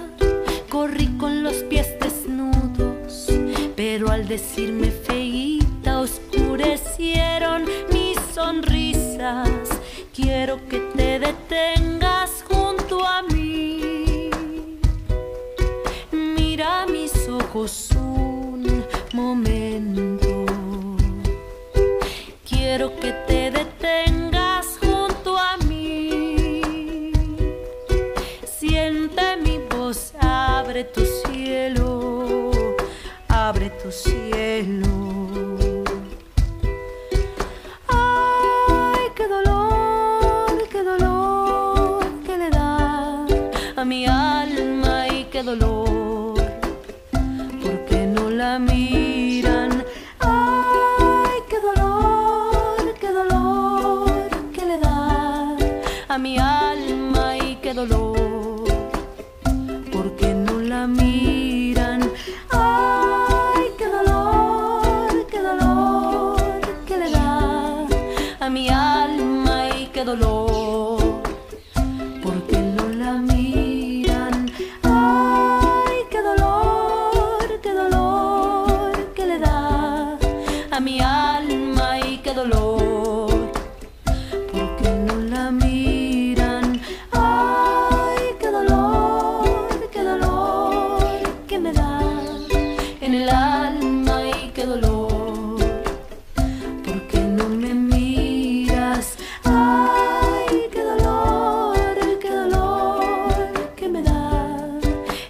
corrí 0.70 1.08
con 1.18 1.42
los 1.42 1.56
pies 1.64 1.88
desnudos, 2.00 3.30
pero 3.76 4.12
al 4.12 4.28
decirme 4.28 4.92
feíta, 4.92 6.00
oscurecieron 6.02 7.66
mis 7.92 8.20
sonrisas. 8.36 9.50
Quiero 10.14 10.60
que 10.68 10.78
te 10.96 11.18
detengas 11.18 12.44
junto 12.48 13.04
a 13.04 13.24
mí. 13.24 14.30
Mira 16.12 16.86
mis 16.86 17.28
ojos 17.28 17.90
un 17.96 18.86
momento. 19.12 20.17
La 48.38 48.60
miran. 48.60 49.07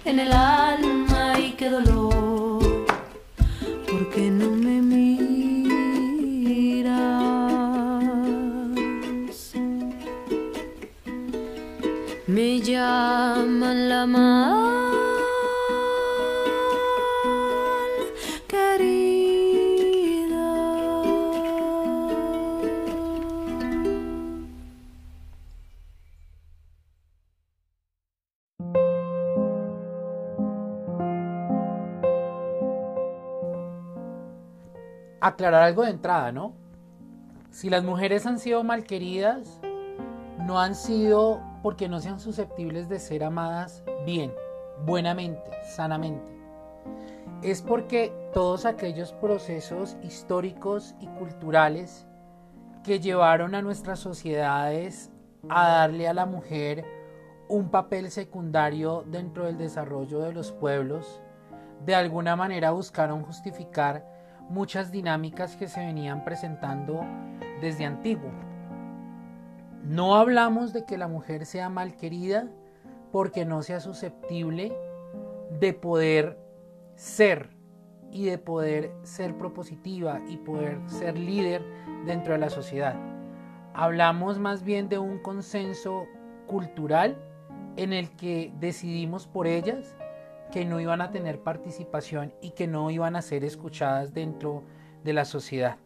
En 0.08 0.20
el 0.20 0.32
alma 0.32 1.38
y 1.38 1.52
qué 1.52 1.68
dolor, 1.68 2.86
porque 3.90 4.30
no 4.30 4.50
me 4.50 4.80
miras. 4.80 5.18
Me 12.26 12.60
llaman 12.60 13.88
la 13.90 14.06
mal 14.06 14.37
aclarar 35.38 35.62
algo 35.62 35.84
de 35.84 35.90
entrada, 35.90 36.32
¿no? 36.32 36.52
Si 37.52 37.70
las 37.70 37.84
mujeres 37.84 38.26
han 38.26 38.40
sido 38.40 38.64
malqueridas, 38.64 39.60
no 40.44 40.58
han 40.58 40.74
sido 40.74 41.40
porque 41.62 41.88
no 41.88 42.00
sean 42.00 42.18
susceptibles 42.18 42.88
de 42.88 42.98
ser 42.98 43.22
amadas 43.22 43.84
bien, 44.04 44.32
buenamente, 44.84 45.48
sanamente. 45.76 46.26
Es 47.40 47.62
porque 47.62 48.12
todos 48.34 48.66
aquellos 48.66 49.12
procesos 49.12 49.96
históricos 50.02 50.96
y 50.98 51.06
culturales 51.06 52.04
que 52.82 52.98
llevaron 52.98 53.54
a 53.54 53.62
nuestras 53.62 54.00
sociedades 54.00 55.12
a 55.48 55.68
darle 55.68 56.08
a 56.08 56.14
la 56.14 56.26
mujer 56.26 56.84
un 57.46 57.70
papel 57.70 58.10
secundario 58.10 59.04
dentro 59.06 59.44
del 59.44 59.56
desarrollo 59.56 60.18
de 60.18 60.32
los 60.32 60.50
pueblos, 60.50 61.22
de 61.86 61.94
alguna 61.94 62.34
manera 62.34 62.72
buscaron 62.72 63.22
justificar 63.22 64.17
muchas 64.48 64.90
dinámicas 64.90 65.56
que 65.56 65.68
se 65.68 65.80
venían 65.80 66.24
presentando 66.24 67.04
desde 67.60 67.84
antiguo. 67.84 68.30
No 69.84 70.16
hablamos 70.16 70.72
de 70.72 70.84
que 70.84 70.98
la 70.98 71.08
mujer 71.08 71.46
sea 71.46 71.68
mal 71.68 71.96
querida 71.96 72.48
porque 73.12 73.44
no 73.44 73.62
sea 73.62 73.80
susceptible 73.80 74.76
de 75.60 75.72
poder 75.72 76.38
ser 76.94 77.50
y 78.10 78.26
de 78.26 78.38
poder 78.38 78.92
ser 79.02 79.36
propositiva 79.36 80.20
y 80.28 80.36
poder 80.38 80.78
ser 80.86 81.18
líder 81.18 81.62
dentro 82.06 82.32
de 82.32 82.38
la 82.38 82.50
sociedad. 82.50 82.96
Hablamos 83.74 84.38
más 84.38 84.62
bien 84.62 84.88
de 84.88 84.98
un 84.98 85.18
consenso 85.18 86.06
cultural 86.46 87.16
en 87.76 87.92
el 87.92 88.10
que 88.16 88.52
decidimos 88.58 89.26
por 89.26 89.46
ellas 89.46 89.94
que 90.50 90.64
no 90.64 90.80
iban 90.80 91.00
a 91.00 91.10
tener 91.10 91.40
participación 91.40 92.32
y 92.40 92.50
que 92.50 92.66
no 92.66 92.90
iban 92.90 93.16
a 93.16 93.22
ser 93.22 93.44
escuchadas 93.44 94.14
dentro 94.14 94.64
de 95.04 95.12
la 95.12 95.24
sociedad. 95.24 95.76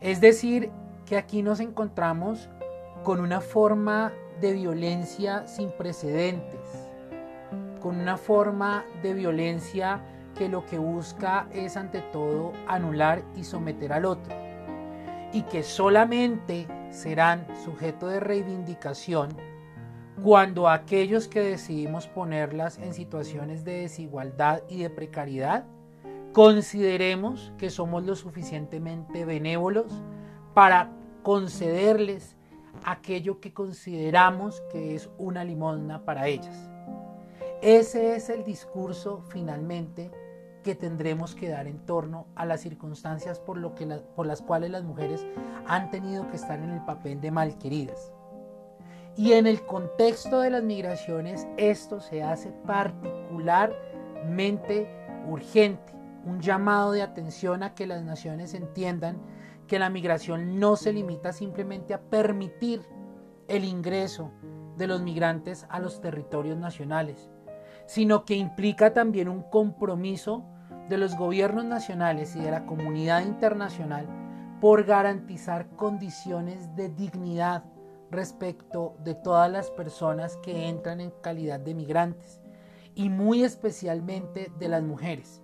Es 0.00 0.20
decir, 0.20 0.70
que 1.06 1.16
aquí 1.16 1.42
nos 1.42 1.60
encontramos 1.60 2.48
con 3.04 3.20
una 3.20 3.40
forma 3.40 4.12
de 4.40 4.52
violencia 4.52 5.46
sin 5.46 5.70
precedentes, 5.70 6.60
con 7.80 8.00
una 8.00 8.16
forma 8.16 8.84
de 9.02 9.14
violencia 9.14 10.00
que 10.36 10.48
lo 10.48 10.64
que 10.66 10.78
busca 10.78 11.46
es 11.52 11.76
ante 11.76 12.00
todo 12.00 12.52
anular 12.66 13.22
y 13.36 13.44
someter 13.44 13.92
al 13.92 14.04
otro, 14.04 14.34
y 15.32 15.42
que 15.42 15.62
solamente 15.62 16.66
serán 16.90 17.46
sujeto 17.64 18.06
de 18.06 18.20
reivindicación 18.20 19.36
cuando 20.22 20.68
aquellos 20.68 21.26
que 21.26 21.40
decidimos 21.40 22.06
ponerlas 22.06 22.78
en 22.78 22.94
situaciones 22.94 23.64
de 23.64 23.82
desigualdad 23.82 24.62
y 24.68 24.82
de 24.82 24.90
precariedad, 24.90 25.64
consideremos 26.32 27.52
que 27.58 27.70
somos 27.70 28.04
lo 28.04 28.14
suficientemente 28.14 29.24
benévolos 29.24 29.92
para 30.54 30.92
concederles 31.22 32.36
aquello 32.84 33.40
que 33.40 33.52
consideramos 33.52 34.62
que 34.70 34.94
es 34.94 35.10
una 35.18 35.44
limosna 35.44 36.04
para 36.04 36.28
ellas. 36.28 36.70
Ese 37.60 38.14
es 38.16 38.28
el 38.28 38.44
discurso 38.44 39.24
finalmente 39.28 40.10
que 40.62 40.74
tendremos 40.76 41.34
que 41.34 41.48
dar 41.48 41.66
en 41.66 41.84
torno 41.84 42.26
a 42.36 42.46
las 42.46 42.60
circunstancias 42.60 43.40
por, 43.40 43.60
por 44.14 44.26
las 44.26 44.40
cuales 44.40 44.70
las 44.70 44.84
mujeres 44.84 45.26
han 45.66 45.90
tenido 45.90 46.28
que 46.30 46.36
estar 46.36 46.60
en 46.60 46.70
el 46.70 46.84
papel 46.84 47.20
de 47.20 47.30
malqueridas. 47.32 48.12
Y 49.16 49.32
en 49.32 49.46
el 49.46 49.64
contexto 49.66 50.40
de 50.40 50.50
las 50.50 50.62
migraciones 50.62 51.46
esto 51.56 52.00
se 52.00 52.22
hace 52.22 52.50
particularmente 52.66 54.88
urgente. 55.28 55.92
Un 56.24 56.40
llamado 56.40 56.92
de 56.92 57.02
atención 57.02 57.62
a 57.62 57.74
que 57.74 57.86
las 57.86 58.02
naciones 58.02 58.54
entiendan 58.54 59.20
que 59.66 59.78
la 59.78 59.90
migración 59.90 60.58
no 60.58 60.76
se 60.76 60.92
limita 60.92 61.32
simplemente 61.32 61.94
a 61.94 62.00
permitir 62.00 62.82
el 63.48 63.64
ingreso 63.64 64.30
de 64.76 64.86
los 64.86 65.02
migrantes 65.02 65.66
a 65.68 65.78
los 65.78 66.00
territorios 66.00 66.56
nacionales, 66.56 67.28
sino 67.86 68.24
que 68.24 68.34
implica 68.34 68.94
también 68.94 69.28
un 69.28 69.42
compromiso 69.42 70.44
de 70.88 70.96
los 70.96 71.16
gobiernos 71.16 71.64
nacionales 71.64 72.34
y 72.36 72.40
de 72.40 72.50
la 72.50 72.66
comunidad 72.66 73.22
internacional 73.22 74.06
por 74.60 74.84
garantizar 74.84 75.68
condiciones 75.76 76.74
de 76.76 76.88
dignidad 76.88 77.64
respecto 78.12 78.94
de 79.02 79.14
todas 79.14 79.50
las 79.50 79.70
personas 79.70 80.36
que 80.36 80.68
entran 80.68 81.00
en 81.00 81.10
calidad 81.22 81.58
de 81.58 81.74
migrantes 81.74 82.40
y 82.94 83.08
muy 83.08 83.42
especialmente 83.42 84.52
de 84.58 84.68
las 84.68 84.82
mujeres. 84.82 85.42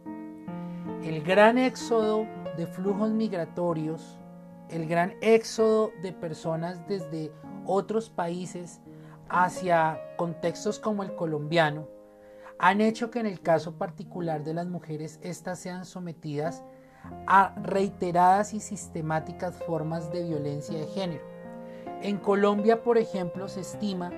El 1.03 1.23
gran 1.23 1.59
éxodo 1.59 2.27
de 2.57 2.67
flujos 2.67 3.11
migratorios, 3.11 4.19
el 4.69 4.87
gran 4.87 5.15
éxodo 5.23 5.91
de 6.03 6.13
personas 6.13 6.87
desde 6.87 7.33
otros 7.65 8.11
países 8.11 8.81
hacia 9.31 9.99
contextos 10.17 10.79
como 10.79 11.03
el 11.03 11.15
colombiano, 11.15 11.89
han 12.59 12.81
hecho 12.81 13.11
que 13.11 13.21
en 13.21 13.27
el 13.27 13.41
caso 13.41 13.79
particular 13.79 14.45
de 14.45 14.53
las 14.53 14.67
mujeres 14.67 15.19
éstas 15.23 15.59
sean 15.59 15.85
sometidas 15.85 16.65
a 17.27 17.55
reiteradas 17.63 18.53
y 18.53 18.61
sistemáticas 18.61 19.57
formas 19.65 20.13
de 20.13 20.25
violencia 20.25 20.77
de 20.77 20.87
género 20.87 21.38
en 22.03 22.19
Colombia, 22.19 22.83
por 22.83 22.99
ejemplo, 22.99 23.49
se 23.49 23.61
estima 23.61 24.11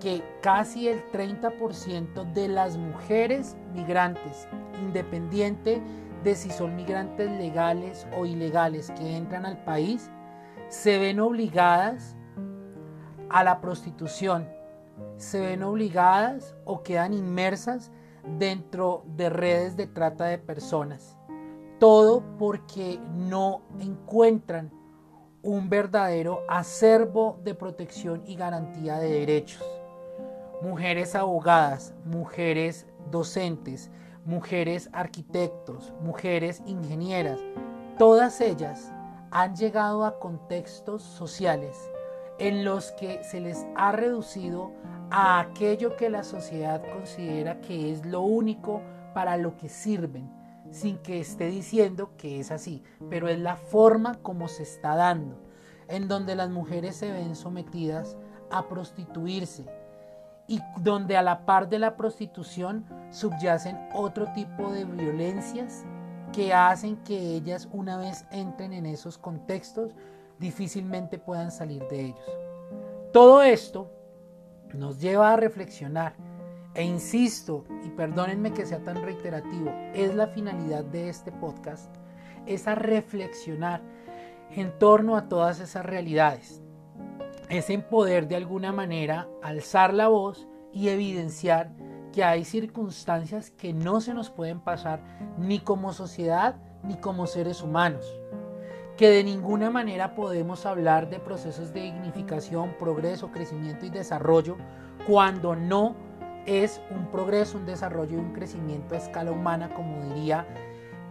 que 0.00 0.22
casi 0.40 0.88
el 0.88 1.02
30% 1.10 2.32
de 2.32 2.48
las 2.48 2.76
mujeres 2.76 3.56
migrantes, 3.74 4.48
independiente 4.80 5.82
de 6.22 6.34
si 6.34 6.50
son 6.50 6.76
migrantes 6.76 7.30
legales 7.38 8.06
o 8.16 8.26
ilegales 8.26 8.90
que 8.92 9.16
entran 9.16 9.46
al 9.46 9.62
país, 9.64 10.10
se 10.68 10.98
ven 10.98 11.20
obligadas 11.20 12.16
a 13.30 13.42
la 13.44 13.60
prostitución, 13.60 14.48
se 15.16 15.40
ven 15.40 15.62
obligadas 15.62 16.54
o 16.64 16.82
quedan 16.82 17.12
inmersas 17.12 17.90
dentro 18.38 19.04
de 19.16 19.30
redes 19.30 19.76
de 19.76 19.86
trata 19.86 20.26
de 20.26 20.38
personas. 20.38 21.16
Todo 21.78 22.22
porque 22.38 22.98
no 23.14 23.62
encuentran 23.80 24.70
un 25.48 25.70
verdadero 25.70 26.44
acervo 26.46 27.40
de 27.42 27.54
protección 27.54 28.22
y 28.26 28.36
garantía 28.36 28.98
de 28.98 29.08
derechos. 29.08 29.64
Mujeres 30.60 31.14
abogadas, 31.14 31.94
mujeres 32.04 32.86
docentes, 33.10 33.90
mujeres 34.26 34.90
arquitectos, 34.92 35.94
mujeres 36.02 36.62
ingenieras, 36.66 37.40
todas 37.98 38.42
ellas 38.42 38.92
han 39.30 39.56
llegado 39.56 40.04
a 40.04 40.18
contextos 40.18 41.02
sociales 41.02 41.78
en 42.38 42.62
los 42.62 42.92
que 42.92 43.24
se 43.24 43.40
les 43.40 43.66
ha 43.74 43.92
reducido 43.92 44.72
a 45.10 45.40
aquello 45.40 45.96
que 45.96 46.10
la 46.10 46.24
sociedad 46.24 46.82
considera 46.92 47.58
que 47.62 47.90
es 47.90 48.04
lo 48.04 48.20
único 48.20 48.82
para 49.14 49.38
lo 49.38 49.56
que 49.56 49.70
sirven, 49.70 50.30
sin 50.70 50.98
que 50.98 51.20
esté 51.20 51.48
diciendo 51.48 52.10
que 52.16 52.40
es 52.40 52.50
así, 52.50 52.82
pero 53.10 53.28
es 53.28 53.38
la 53.38 53.56
forma 53.56 54.16
como 54.22 54.48
se 54.48 54.62
está 54.62 54.94
dando, 54.94 55.36
en 55.88 56.08
donde 56.08 56.34
las 56.34 56.50
mujeres 56.50 56.96
se 56.96 57.12
ven 57.12 57.34
sometidas 57.34 58.16
a 58.50 58.68
prostituirse 58.68 59.66
y 60.46 60.60
donde 60.80 61.16
a 61.16 61.22
la 61.22 61.44
par 61.44 61.68
de 61.68 61.78
la 61.78 61.96
prostitución 61.96 62.86
subyacen 63.10 63.78
otro 63.94 64.32
tipo 64.32 64.72
de 64.72 64.84
violencias 64.84 65.84
que 66.32 66.54
hacen 66.54 66.96
que 67.04 67.36
ellas 67.36 67.68
una 67.72 67.98
vez 67.98 68.24
entren 68.30 68.72
en 68.72 68.86
esos 68.86 69.18
contextos 69.18 69.92
difícilmente 70.38 71.18
puedan 71.18 71.50
salir 71.50 71.86
de 71.88 72.06
ellos. 72.06 72.38
Todo 73.12 73.42
esto 73.42 73.90
nos 74.74 75.00
lleva 75.00 75.32
a 75.32 75.36
reflexionar 75.36 76.14
e 76.74 76.84
insisto, 76.84 77.64
y 77.84 77.88
perdónenme 77.90 78.52
que 78.52 78.66
sea 78.66 78.82
tan 78.82 79.02
reiterativo, 79.02 79.72
es 79.94 80.14
la 80.14 80.28
finalidad 80.28 80.84
de 80.84 81.08
este 81.08 81.32
podcast, 81.32 81.94
es 82.46 82.68
a 82.68 82.74
reflexionar 82.74 83.82
en 84.50 84.78
torno 84.78 85.16
a 85.16 85.28
todas 85.28 85.60
esas 85.60 85.84
realidades. 85.84 86.62
Es 87.48 87.70
en 87.70 87.82
poder 87.82 88.28
de 88.28 88.36
alguna 88.36 88.72
manera 88.72 89.28
alzar 89.42 89.94
la 89.94 90.08
voz 90.08 90.46
y 90.72 90.88
evidenciar 90.88 91.72
que 92.12 92.24
hay 92.24 92.44
circunstancias 92.44 93.50
que 93.50 93.72
no 93.72 94.00
se 94.00 94.14
nos 94.14 94.30
pueden 94.30 94.60
pasar 94.60 95.00
ni 95.38 95.60
como 95.60 95.92
sociedad 95.92 96.56
ni 96.82 96.96
como 96.96 97.26
seres 97.26 97.62
humanos, 97.62 98.04
que 98.96 99.08
de 99.08 99.24
ninguna 99.24 99.70
manera 99.70 100.14
podemos 100.14 100.66
hablar 100.66 101.10
de 101.10 101.18
procesos 101.18 101.72
de 101.72 101.82
dignificación, 101.82 102.74
progreso, 102.78 103.30
crecimiento 103.30 103.86
y 103.86 103.90
desarrollo 103.90 104.56
cuando 105.06 105.56
no 105.56 105.96
es 106.46 106.80
un 106.90 107.10
progreso, 107.10 107.58
un 107.58 107.66
desarrollo 107.66 108.16
y 108.16 108.20
un 108.20 108.32
crecimiento 108.32 108.94
a 108.94 108.98
escala 108.98 109.32
humana, 109.32 109.74
como 109.74 110.02
diría 110.02 110.46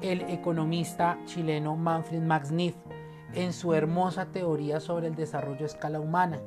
el 0.01 0.21
economista 0.21 1.17
chileno 1.25 1.75
Manfred 1.75 2.21
Max 2.21 2.51
Neff 2.51 2.75
en 3.33 3.53
su 3.53 3.73
hermosa 3.73 4.27
teoría 4.27 4.79
sobre 4.79 5.07
el 5.07 5.15
desarrollo 5.15 5.63
a 5.63 5.67
escala 5.67 5.99
humana. 5.99 6.41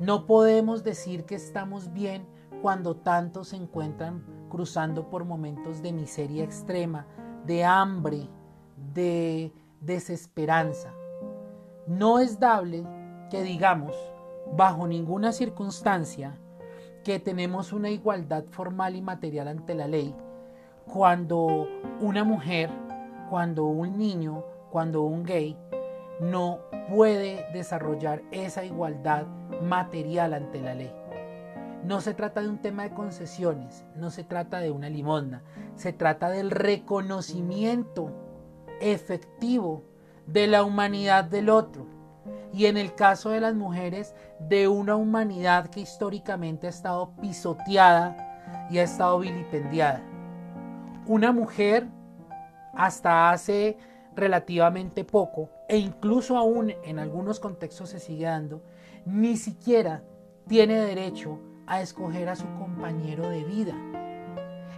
No 0.00 0.26
podemos 0.26 0.84
decir 0.84 1.24
que 1.24 1.34
estamos 1.34 1.92
bien 1.92 2.26
cuando 2.60 2.96
tantos 2.96 3.48
se 3.48 3.56
encuentran 3.56 4.24
cruzando 4.48 5.08
por 5.08 5.24
momentos 5.24 5.82
de 5.82 5.92
miseria 5.92 6.44
extrema, 6.44 7.06
de 7.46 7.64
hambre, 7.64 8.28
de 8.94 9.52
desesperanza. 9.80 10.92
No 11.86 12.18
es 12.18 12.38
dable 12.38 12.86
que 13.30 13.42
digamos, 13.42 13.96
bajo 14.56 14.86
ninguna 14.86 15.32
circunstancia, 15.32 16.38
que 17.02 17.18
tenemos 17.18 17.72
una 17.72 17.90
igualdad 17.90 18.44
formal 18.50 18.96
y 18.96 19.02
material 19.02 19.48
ante 19.48 19.74
la 19.74 19.88
ley, 19.88 20.14
cuando 20.86 21.68
una 22.00 22.24
mujer, 22.24 22.70
cuando 23.30 23.64
un 23.64 23.98
niño, 23.98 24.44
cuando 24.70 25.02
un 25.02 25.24
gay 25.24 25.56
no 26.20 26.60
puede 26.88 27.46
desarrollar 27.52 28.22
esa 28.30 28.64
igualdad 28.64 29.26
material 29.62 30.34
ante 30.34 30.60
la 30.60 30.74
ley. 30.74 30.92
No 31.84 32.00
se 32.00 32.14
trata 32.14 32.40
de 32.42 32.48
un 32.48 32.58
tema 32.58 32.84
de 32.84 32.94
concesiones, 32.94 33.84
no 33.96 34.10
se 34.10 34.22
trata 34.22 34.60
de 34.60 34.70
una 34.70 34.88
limosna, 34.88 35.42
se 35.74 35.92
trata 35.92 36.30
del 36.30 36.50
reconocimiento 36.50 38.10
efectivo 38.80 39.82
de 40.26 40.46
la 40.46 40.62
humanidad 40.62 41.24
del 41.24 41.48
otro 41.48 41.91
y 42.52 42.66
en 42.66 42.76
el 42.76 42.94
caso 42.94 43.30
de 43.30 43.40
las 43.40 43.54
mujeres 43.54 44.14
de 44.38 44.68
una 44.68 44.96
humanidad 44.96 45.68
que 45.68 45.80
históricamente 45.80 46.66
ha 46.66 46.70
estado 46.70 47.14
pisoteada 47.20 48.68
y 48.70 48.78
ha 48.78 48.82
estado 48.82 49.18
vilipendiada. 49.20 50.02
Una 51.06 51.32
mujer 51.32 51.86
hasta 52.74 53.30
hace 53.30 53.76
relativamente 54.14 55.04
poco 55.04 55.50
e 55.68 55.78
incluso 55.78 56.36
aún 56.36 56.74
en 56.84 56.98
algunos 56.98 57.40
contextos 57.40 57.90
se 57.90 58.00
sigue 58.00 58.26
dando, 58.26 58.62
ni 59.06 59.36
siquiera 59.36 60.02
tiene 60.46 60.74
derecho 60.74 61.38
a 61.66 61.80
escoger 61.80 62.28
a 62.28 62.36
su 62.36 62.46
compañero 62.58 63.30
de 63.30 63.44
vida. 63.44 63.74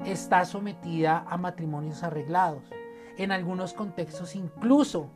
Está 0.05 0.45
sometida 0.45 1.25
a 1.29 1.37
matrimonios 1.37 2.03
arreglados. 2.03 2.63
En 3.17 3.33
algunos 3.33 3.73
contextos 3.73 4.35
incluso 4.37 5.11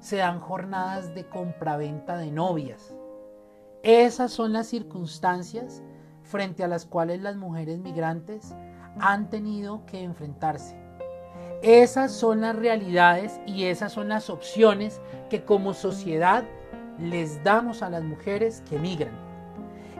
se 0.00 0.16
dan 0.16 0.40
jornadas 0.40 1.14
de 1.14 1.26
compraventa 1.26 2.16
de 2.16 2.30
novias. 2.30 2.94
Esas 3.82 4.32
son 4.32 4.52
las 4.52 4.66
circunstancias 4.66 5.82
frente 6.22 6.64
a 6.64 6.68
las 6.68 6.86
cuales 6.86 7.20
las 7.20 7.36
mujeres 7.36 7.78
migrantes 7.78 8.54
han 8.98 9.30
tenido 9.30 9.84
que 9.86 10.02
enfrentarse. 10.02 10.76
Esas 11.62 12.12
son 12.12 12.40
las 12.40 12.56
realidades 12.56 13.40
y 13.46 13.64
esas 13.64 13.92
son 13.92 14.08
las 14.08 14.30
opciones 14.30 15.00
que 15.28 15.44
como 15.44 15.74
sociedad 15.74 16.44
les 16.98 17.42
damos 17.44 17.82
a 17.82 17.90
las 17.90 18.02
mujeres 18.02 18.62
que 18.68 18.78
migran. 18.78 19.12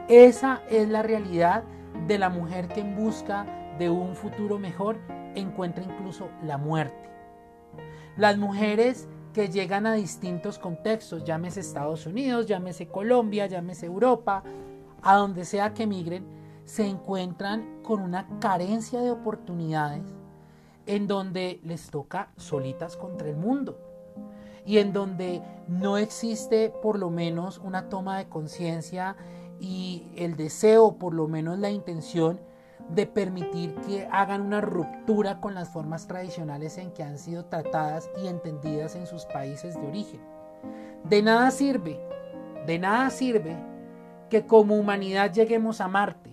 Esa 0.07 0.61
es 0.69 0.89
la 0.89 1.03
realidad 1.03 1.63
de 2.07 2.17
la 2.17 2.29
mujer 2.29 2.67
que 2.67 2.81
en 2.81 2.95
busca 2.95 3.45
de 3.77 3.89
un 3.89 4.15
futuro 4.15 4.57
mejor 4.57 4.97
encuentra 5.35 5.83
incluso 5.83 6.29
la 6.43 6.57
muerte. 6.57 7.09
Las 8.17 8.37
mujeres 8.37 9.07
que 9.33 9.49
llegan 9.49 9.85
a 9.85 9.93
distintos 9.93 10.59
contextos, 10.59 11.23
llámese 11.23 11.61
Estados 11.61 12.05
Unidos, 12.05 12.45
llámese 12.45 12.87
Colombia, 12.87 13.47
llámese 13.47 13.85
Europa, 13.85 14.43
a 15.01 15.15
donde 15.15 15.45
sea 15.45 15.73
que 15.73 15.87
migren, 15.87 16.25
se 16.65 16.87
encuentran 16.87 17.81
con 17.83 18.01
una 18.01 18.27
carencia 18.39 19.01
de 19.01 19.11
oportunidades 19.11 20.03
en 20.85 21.07
donde 21.07 21.59
les 21.63 21.89
toca 21.89 22.29
solitas 22.37 22.97
contra 22.97 23.29
el 23.29 23.37
mundo 23.37 23.77
y 24.65 24.77
en 24.77 24.93
donde 24.93 25.41
no 25.67 25.97
existe 25.97 26.71
por 26.81 26.99
lo 26.99 27.09
menos 27.09 27.57
una 27.59 27.89
toma 27.89 28.17
de 28.17 28.29
conciencia 28.29 29.15
y 29.59 30.11
el 30.15 30.35
deseo, 30.35 30.97
por 30.97 31.13
lo 31.13 31.27
menos 31.27 31.59
la 31.59 31.69
intención 31.69 32.39
de 32.89 33.05
permitir 33.05 33.75
que 33.87 34.07
hagan 34.11 34.41
una 34.41 34.61
ruptura 34.61 35.39
con 35.39 35.55
las 35.55 35.69
formas 35.69 36.07
tradicionales 36.07 36.77
en 36.77 36.91
que 36.91 37.03
han 37.03 37.17
sido 37.17 37.45
tratadas 37.45 38.09
y 38.21 38.27
entendidas 38.27 38.95
en 38.95 39.07
sus 39.07 39.25
países 39.25 39.79
de 39.79 39.87
origen. 39.87 40.21
De 41.03 41.21
nada 41.21 41.51
sirve, 41.51 41.99
de 42.65 42.79
nada 42.79 43.09
sirve 43.09 43.55
que 44.29 44.45
como 44.45 44.75
humanidad 44.75 45.31
lleguemos 45.31 45.81
a 45.81 45.87
Marte. 45.87 46.31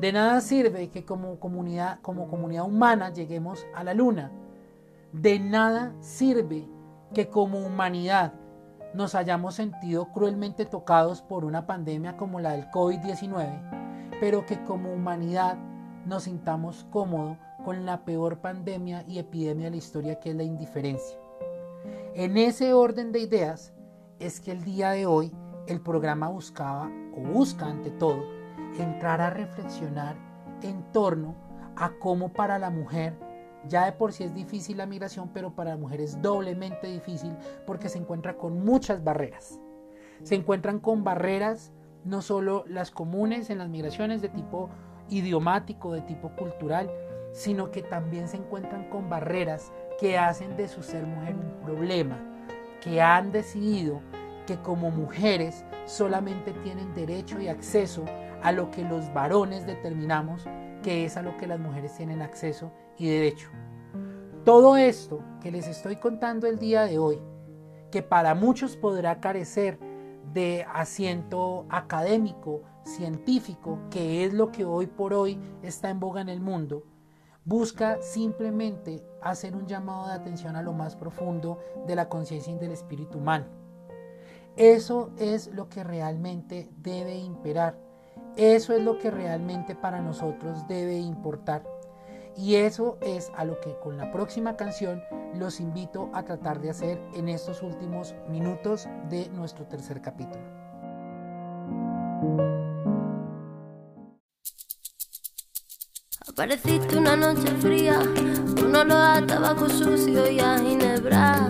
De 0.00 0.12
nada 0.12 0.40
sirve 0.40 0.90
que 0.90 1.04
como 1.04 1.38
comunidad, 1.38 2.00
como 2.02 2.28
comunidad 2.28 2.64
humana 2.64 3.12
lleguemos 3.12 3.66
a 3.74 3.84
la 3.84 3.94
Luna. 3.94 4.32
De 5.12 5.38
nada 5.38 5.94
sirve 6.00 6.68
que 7.14 7.28
como 7.28 7.60
humanidad 7.60 8.34
nos 8.94 9.14
hayamos 9.14 9.54
sentido 9.54 10.12
cruelmente 10.12 10.66
tocados 10.66 11.22
por 11.22 11.44
una 11.44 11.66
pandemia 11.66 12.16
como 12.16 12.40
la 12.40 12.52
del 12.52 12.70
COVID-19, 12.70 13.83
pero 14.20 14.46
que 14.46 14.62
como 14.64 14.92
humanidad 14.92 15.58
nos 16.06 16.24
sintamos 16.24 16.86
cómodos 16.90 17.38
con 17.64 17.86
la 17.86 18.04
peor 18.04 18.40
pandemia 18.40 19.04
y 19.08 19.18
epidemia 19.18 19.66
de 19.66 19.70
la 19.72 19.76
historia 19.76 20.20
que 20.20 20.30
es 20.30 20.36
la 20.36 20.42
indiferencia. 20.42 21.18
En 22.14 22.36
ese 22.36 22.72
orden 22.72 23.12
de 23.12 23.20
ideas 23.20 23.72
es 24.18 24.40
que 24.40 24.52
el 24.52 24.64
día 24.64 24.90
de 24.90 25.06
hoy 25.06 25.32
el 25.66 25.80
programa 25.80 26.28
buscaba 26.28 26.90
o 27.16 27.20
busca 27.20 27.66
ante 27.66 27.90
todo 27.90 28.22
entrar 28.78 29.20
a 29.20 29.30
reflexionar 29.30 30.16
en 30.62 30.82
torno 30.92 31.34
a 31.76 31.92
cómo 31.98 32.32
para 32.32 32.58
la 32.58 32.70
mujer 32.70 33.14
ya 33.68 33.86
de 33.86 33.92
por 33.92 34.12
sí 34.12 34.24
es 34.24 34.34
difícil 34.34 34.76
la 34.76 34.86
migración, 34.86 35.30
pero 35.32 35.54
para 35.54 35.70
la 35.70 35.76
mujer 35.76 36.00
es 36.00 36.20
doblemente 36.20 36.86
difícil 36.86 37.34
porque 37.66 37.88
se 37.88 37.98
encuentra 37.98 38.36
con 38.36 38.64
muchas 38.64 39.02
barreras. 39.02 39.58
Se 40.22 40.34
encuentran 40.34 40.80
con 40.80 41.04
barreras 41.04 41.72
no 42.04 42.22
solo 42.22 42.64
las 42.68 42.90
comunes 42.90 43.50
en 43.50 43.58
las 43.58 43.68
migraciones 43.68 44.22
de 44.22 44.28
tipo 44.28 44.70
idiomático, 45.08 45.92
de 45.92 46.02
tipo 46.02 46.30
cultural, 46.36 46.90
sino 47.32 47.70
que 47.70 47.82
también 47.82 48.28
se 48.28 48.36
encuentran 48.36 48.88
con 48.90 49.08
barreras 49.08 49.72
que 49.98 50.18
hacen 50.18 50.56
de 50.56 50.68
su 50.68 50.82
ser 50.82 51.04
mujer 51.04 51.34
un 51.34 51.60
problema, 51.64 52.18
que 52.80 53.00
han 53.02 53.32
decidido 53.32 54.00
que 54.46 54.58
como 54.58 54.90
mujeres 54.90 55.64
solamente 55.86 56.52
tienen 56.62 56.94
derecho 56.94 57.40
y 57.40 57.48
acceso 57.48 58.04
a 58.42 58.52
lo 58.52 58.70
que 58.70 58.82
los 58.82 59.12
varones 59.12 59.66
determinamos 59.66 60.46
que 60.84 61.06
es 61.06 61.16
a 61.16 61.22
lo 61.22 61.36
que 61.38 61.46
las 61.46 61.58
mujeres 61.58 61.96
tienen 61.96 62.20
acceso 62.20 62.70
y 62.98 63.08
derecho. 63.08 63.48
Todo 64.44 64.76
esto 64.76 65.24
que 65.40 65.50
les 65.50 65.66
estoy 65.66 65.96
contando 65.96 66.46
el 66.46 66.58
día 66.58 66.82
de 66.82 66.98
hoy, 66.98 67.18
que 67.90 68.02
para 68.02 68.34
muchos 68.34 68.76
podrá 68.76 69.18
carecer 69.18 69.78
de 70.32 70.66
asiento 70.72 71.66
académico, 71.68 72.62
científico, 72.84 73.78
que 73.90 74.24
es 74.24 74.32
lo 74.32 74.50
que 74.50 74.64
hoy 74.64 74.86
por 74.86 75.14
hoy 75.14 75.38
está 75.62 75.90
en 75.90 76.00
boga 76.00 76.20
en 76.20 76.28
el 76.28 76.40
mundo, 76.40 76.84
busca 77.44 78.00
simplemente 78.00 79.04
hacer 79.22 79.54
un 79.54 79.66
llamado 79.66 80.08
de 80.08 80.14
atención 80.14 80.56
a 80.56 80.62
lo 80.62 80.72
más 80.72 80.96
profundo 80.96 81.58
de 81.86 81.96
la 81.96 82.08
conciencia 82.08 82.52
y 82.52 82.58
del 82.58 82.72
espíritu 82.72 83.18
humano. 83.18 83.46
Eso 84.56 85.10
es 85.18 85.48
lo 85.48 85.68
que 85.68 85.82
realmente 85.82 86.70
debe 86.76 87.16
imperar. 87.16 87.76
Eso 88.36 88.72
es 88.72 88.82
lo 88.82 88.98
que 88.98 89.10
realmente 89.10 89.74
para 89.74 90.00
nosotros 90.00 90.66
debe 90.68 90.98
importar. 90.98 91.73
Y 92.36 92.56
eso 92.56 92.98
es 93.00 93.30
a 93.36 93.44
lo 93.44 93.60
que 93.60 93.76
con 93.78 93.96
la 93.96 94.10
próxima 94.10 94.56
canción 94.56 95.02
los 95.34 95.60
invito 95.60 96.10
a 96.12 96.24
tratar 96.24 96.60
de 96.60 96.70
hacer 96.70 97.00
en 97.14 97.28
estos 97.28 97.62
últimos 97.62 98.14
minutos 98.28 98.88
de 99.08 99.28
nuestro 99.30 99.66
tercer 99.66 100.00
capítulo. 100.00 100.42
Apareciste 106.28 106.96
una 106.96 107.14
noche 107.14 107.48
fría, 107.60 108.00
un 108.00 108.74
olor 108.74 108.92
a 108.92 109.24
tabaco 109.24 109.68
sucio 109.68 110.28
y 110.28 110.40
a 110.40 110.58
ginebra. 110.58 111.46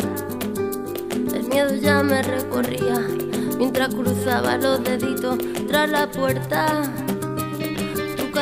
El 1.35 1.49
miedo 1.49 1.75
ya 1.77 2.03
me 2.03 2.23
recorría 2.23 3.01
mientras 3.57 3.95
cruzaba 3.95 4.59
los 4.59 4.85
deditos 4.85 5.39
tras 5.67 5.89
la 5.89 6.11
puerta 6.11 6.83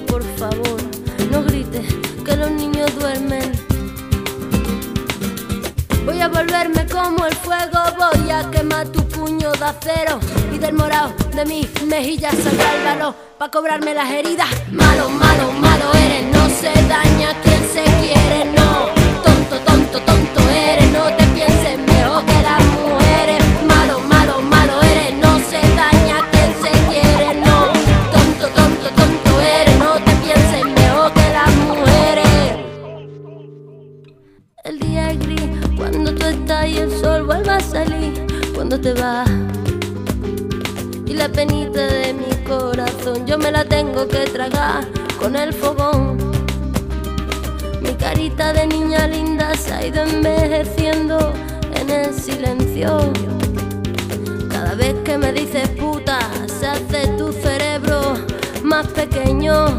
por 0.00 0.22
favor. 0.38 0.80
No 1.30 1.42
grites 1.44 1.86
que 2.24 2.36
los 2.36 2.50
niños 2.50 2.90
duermen. 2.98 3.52
Voy 6.04 6.20
a 6.20 6.28
volverme 6.28 6.86
como 6.86 7.26
el 7.26 7.34
fuego, 7.34 7.78
voy 7.98 8.30
a 8.30 8.50
quemar 8.50 8.88
tu 8.88 9.06
puño 9.08 9.52
de 9.52 9.64
acero 9.64 10.18
y 10.52 10.58
del 10.58 10.74
morado 10.74 11.12
de 11.34 11.44
mis 11.44 11.82
mejillas 11.82 12.34
saldrá 12.42 12.74
el 12.74 12.84
valor 12.84 13.14
pa' 13.38 13.50
cobrarme 13.50 13.94
las 13.94 14.10
heridas. 14.10 14.48
Malo, 14.70 15.08
malo, 15.10 15.52
malo 15.52 15.92
eres, 15.94 16.24
no 16.34 16.48
se 16.48 16.72
daña 16.88 17.40
quien 17.42 17.62
se 17.72 17.84
quiere, 18.00 18.44
no. 18.56 18.88
Tonto, 19.22 19.58
tonto, 19.60 20.00
tonto 20.00 20.40
eres, 20.50 20.90
no 20.92 21.21
con 45.20 45.36
el 45.36 45.52
fogón. 45.52 46.16
Mi 47.80 47.94
carita 47.94 48.52
de 48.52 48.66
niña 48.66 49.06
linda 49.06 49.54
se 49.54 49.72
ha 49.72 49.86
ido 49.86 50.02
envejeciendo 50.02 51.32
en 51.76 51.90
el 51.90 52.12
silencio. 52.12 53.12
Cada 54.50 54.74
vez 54.74 54.94
que 55.04 55.16
me 55.16 55.32
dices 55.32 55.68
puta, 55.70 56.18
se 56.46 56.66
hace 56.66 57.06
tu 57.16 57.32
cerebro 57.32 58.14
más 58.64 58.88
pequeño. 58.88 59.78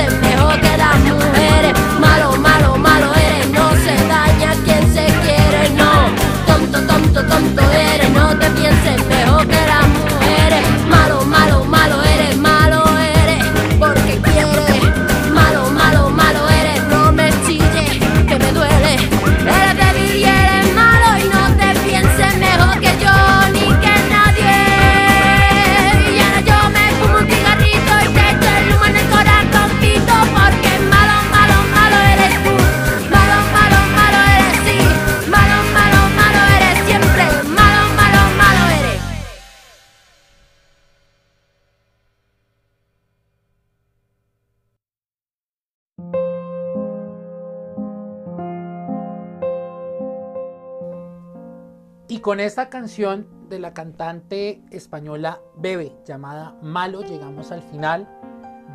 Y 52.11 52.19
con 52.19 52.41
esta 52.41 52.67
canción 52.67 53.25
de 53.47 53.57
la 53.57 53.73
cantante 53.73 54.61
española 54.69 55.39
Bebe 55.55 55.93
llamada 56.05 56.57
Malo 56.61 57.03
llegamos 57.03 57.53
al 57.53 57.61
final 57.61 58.05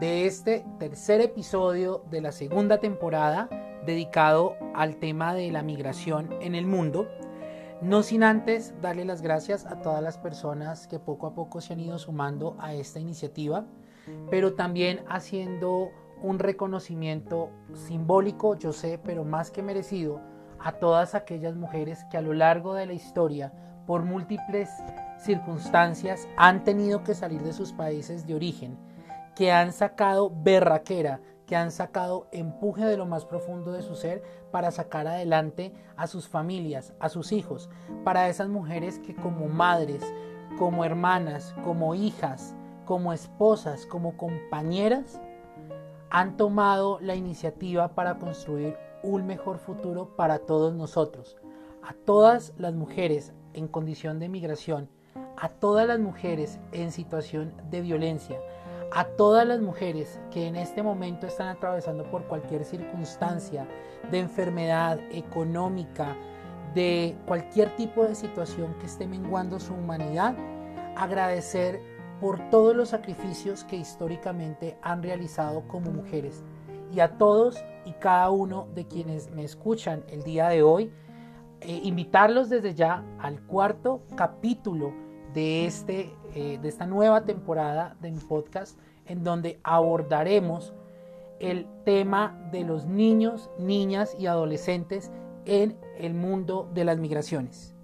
de 0.01 0.25
este 0.25 0.65
tercer 0.79 1.21
episodio 1.21 2.03
de 2.11 2.23
la 2.23 2.33
segunda 2.33 2.81
temporada 2.81 3.51
dedicado 3.85 4.57
al 4.75 4.97
tema 4.97 5.35
de 5.35 5.51
la 5.51 5.63
migración 5.63 6.33
en 6.41 6.55
el 6.55 6.67
mundo. 6.67 7.09
No 7.83 8.03
sin 8.03 8.23
antes 8.23 8.73
darle 8.81 9.05
las 9.05 9.21
gracias 9.21 9.67
a 9.67 9.83
todas 9.83 10.03
las 10.03 10.17
personas 10.17 10.87
que 10.87 10.99
poco 10.99 11.27
a 11.27 11.35
poco 11.35 11.61
se 11.61 11.75
han 11.75 11.81
ido 11.81 11.99
sumando 11.99 12.57
a 12.59 12.73
esta 12.73 13.01
iniciativa, 13.01 13.67
pero 14.31 14.55
también 14.55 15.05
haciendo 15.11 15.91
un 16.23 16.39
reconocimiento 16.39 17.51
simbólico, 17.75 18.57
yo 18.57 18.73
sé, 18.73 18.99
pero 19.05 19.25
más 19.25 19.51
que 19.51 19.63
merecido, 19.63 20.23
a 20.61 20.73
todas 20.73 21.15
aquellas 21.15 21.55
mujeres 21.55 22.05
que 22.11 22.17
a 22.17 22.23
lo 22.23 22.33
largo 22.33 22.75
de 22.75 22.87
la 22.87 22.93
historia, 22.93 23.53
por 23.87 24.05
múltiples 24.05 24.69
circunstancias, 25.19 26.29
han 26.37 26.65
tenido 26.65 27.05
que 27.05 27.15
salir 27.15 27.43
de 27.43 27.53
sus 27.53 27.73
países 27.73 28.27
de 28.27 28.35
origen, 28.35 28.79
que 29.35 29.53
han 29.53 29.73
sacado 29.73 30.33
berraquera, 30.35 31.21
que 31.47 31.57
han 31.57 31.71
sacado 31.71 32.27
empuje 32.33 32.85
de 32.85 32.97
lo 32.97 33.07
más 33.07 33.25
profundo 33.25 33.73
de 33.73 33.83
su 33.83 33.95
ser 33.95 34.23
para 34.51 34.71
sacar 34.71 35.07
adelante 35.07 35.73
a 35.97 36.07
sus 36.07 36.29
familias, 36.29 36.93
a 36.99 37.09
sus 37.09 37.33
hijos, 37.33 37.71
para 38.05 38.29
esas 38.29 38.49
mujeres 38.49 38.99
que 38.99 39.15
como 39.15 39.47
madres, 39.47 40.03
como 40.59 40.85
hermanas, 40.85 41.55
como 41.63 41.95
hijas, 41.95 42.55
como 42.85 43.13
esposas, 43.13 43.87
como 43.87 44.17
compañeras, 44.17 45.21
han 46.11 46.37
tomado 46.37 46.99
la 47.01 47.15
iniciativa 47.15 47.89
para 47.95 48.19
construir 48.19 48.77
un 49.03 49.27
mejor 49.27 49.59
futuro 49.59 50.17
para 50.17 50.39
todos 50.39 50.75
nosotros, 50.75 51.37
a 51.83 51.93
todas 51.93 52.53
las 52.59 52.75
mujeres 52.75 53.33
en 53.55 53.69
condición 53.69 54.19
de 54.19 54.29
migración, 54.29 54.89
a 55.37 55.49
todas 55.49 55.87
las 55.87 55.99
mujeres 55.99 56.59
en 56.73 56.93
situación 56.93 57.55
de 57.71 57.81
violencia, 57.81 58.39
a 58.93 59.05
todas 59.05 59.47
las 59.47 59.61
mujeres 59.61 60.21
que 60.31 60.47
en 60.47 60.57
este 60.57 60.83
momento 60.83 61.27
están 61.27 61.49
atravesando 61.49 62.05
por 62.11 62.25
cualquier 62.25 62.65
circunstancia 62.65 63.67
de 64.11 64.21
enfermedad 64.21 64.99
económica, 65.11 66.17
de 66.75 67.17
cualquier 67.27 67.75
tipo 67.77 68.05
de 68.05 68.15
situación 68.15 68.75
que 68.79 68.87
esté 68.87 69.07
menguando 69.07 69.59
su 69.59 69.75
humanidad, 69.75 70.37
agradecer 70.97 71.81
por 72.21 72.51
todos 72.51 72.75
los 72.75 72.91
sacrificios 72.91 73.65
que 73.65 73.77
históricamente 73.77 74.79
han 74.83 75.03
realizado 75.03 75.67
como 75.69 75.91
mujeres. 75.91 76.43
Y 76.93 77.01
a 77.01 77.19
todos 77.19 77.63
y 77.87 77.93
cada 77.93 78.31
uno 78.31 78.67
de 78.75 78.87
quienes 78.87 79.31
me 79.31 79.45
escuchan 79.45 80.05
el 80.09 80.23
día 80.25 80.49
de 80.49 80.63
hoy, 80.63 80.91
eh, 81.61 81.81
invitarlos 81.85 82.51
desde 82.51 82.75
ya 82.75 83.03
al 83.19 83.41
cuarto 83.43 84.03
capítulo 84.17 84.93
de, 85.33 85.67
este, 85.67 86.13
eh, 86.35 86.59
de 86.61 86.69
esta 86.69 86.85
nueva 86.87 87.25
temporada 87.25 87.97
de 88.01 88.11
mi 88.11 88.19
podcast, 88.19 88.79
en 89.07 89.23
donde 89.23 89.61
abordaremos 89.63 90.75
el 91.39 91.67
tema 91.85 92.37
de 92.51 92.65
los 92.65 92.87
niños, 92.87 93.51
niñas 93.59 94.17
y 94.19 94.27
adolescentes 94.27 95.13
en 95.45 95.79
el 95.97 96.13
mundo 96.13 96.69
de 96.75 96.85
las 96.85 96.99
migraciones. 96.99 97.76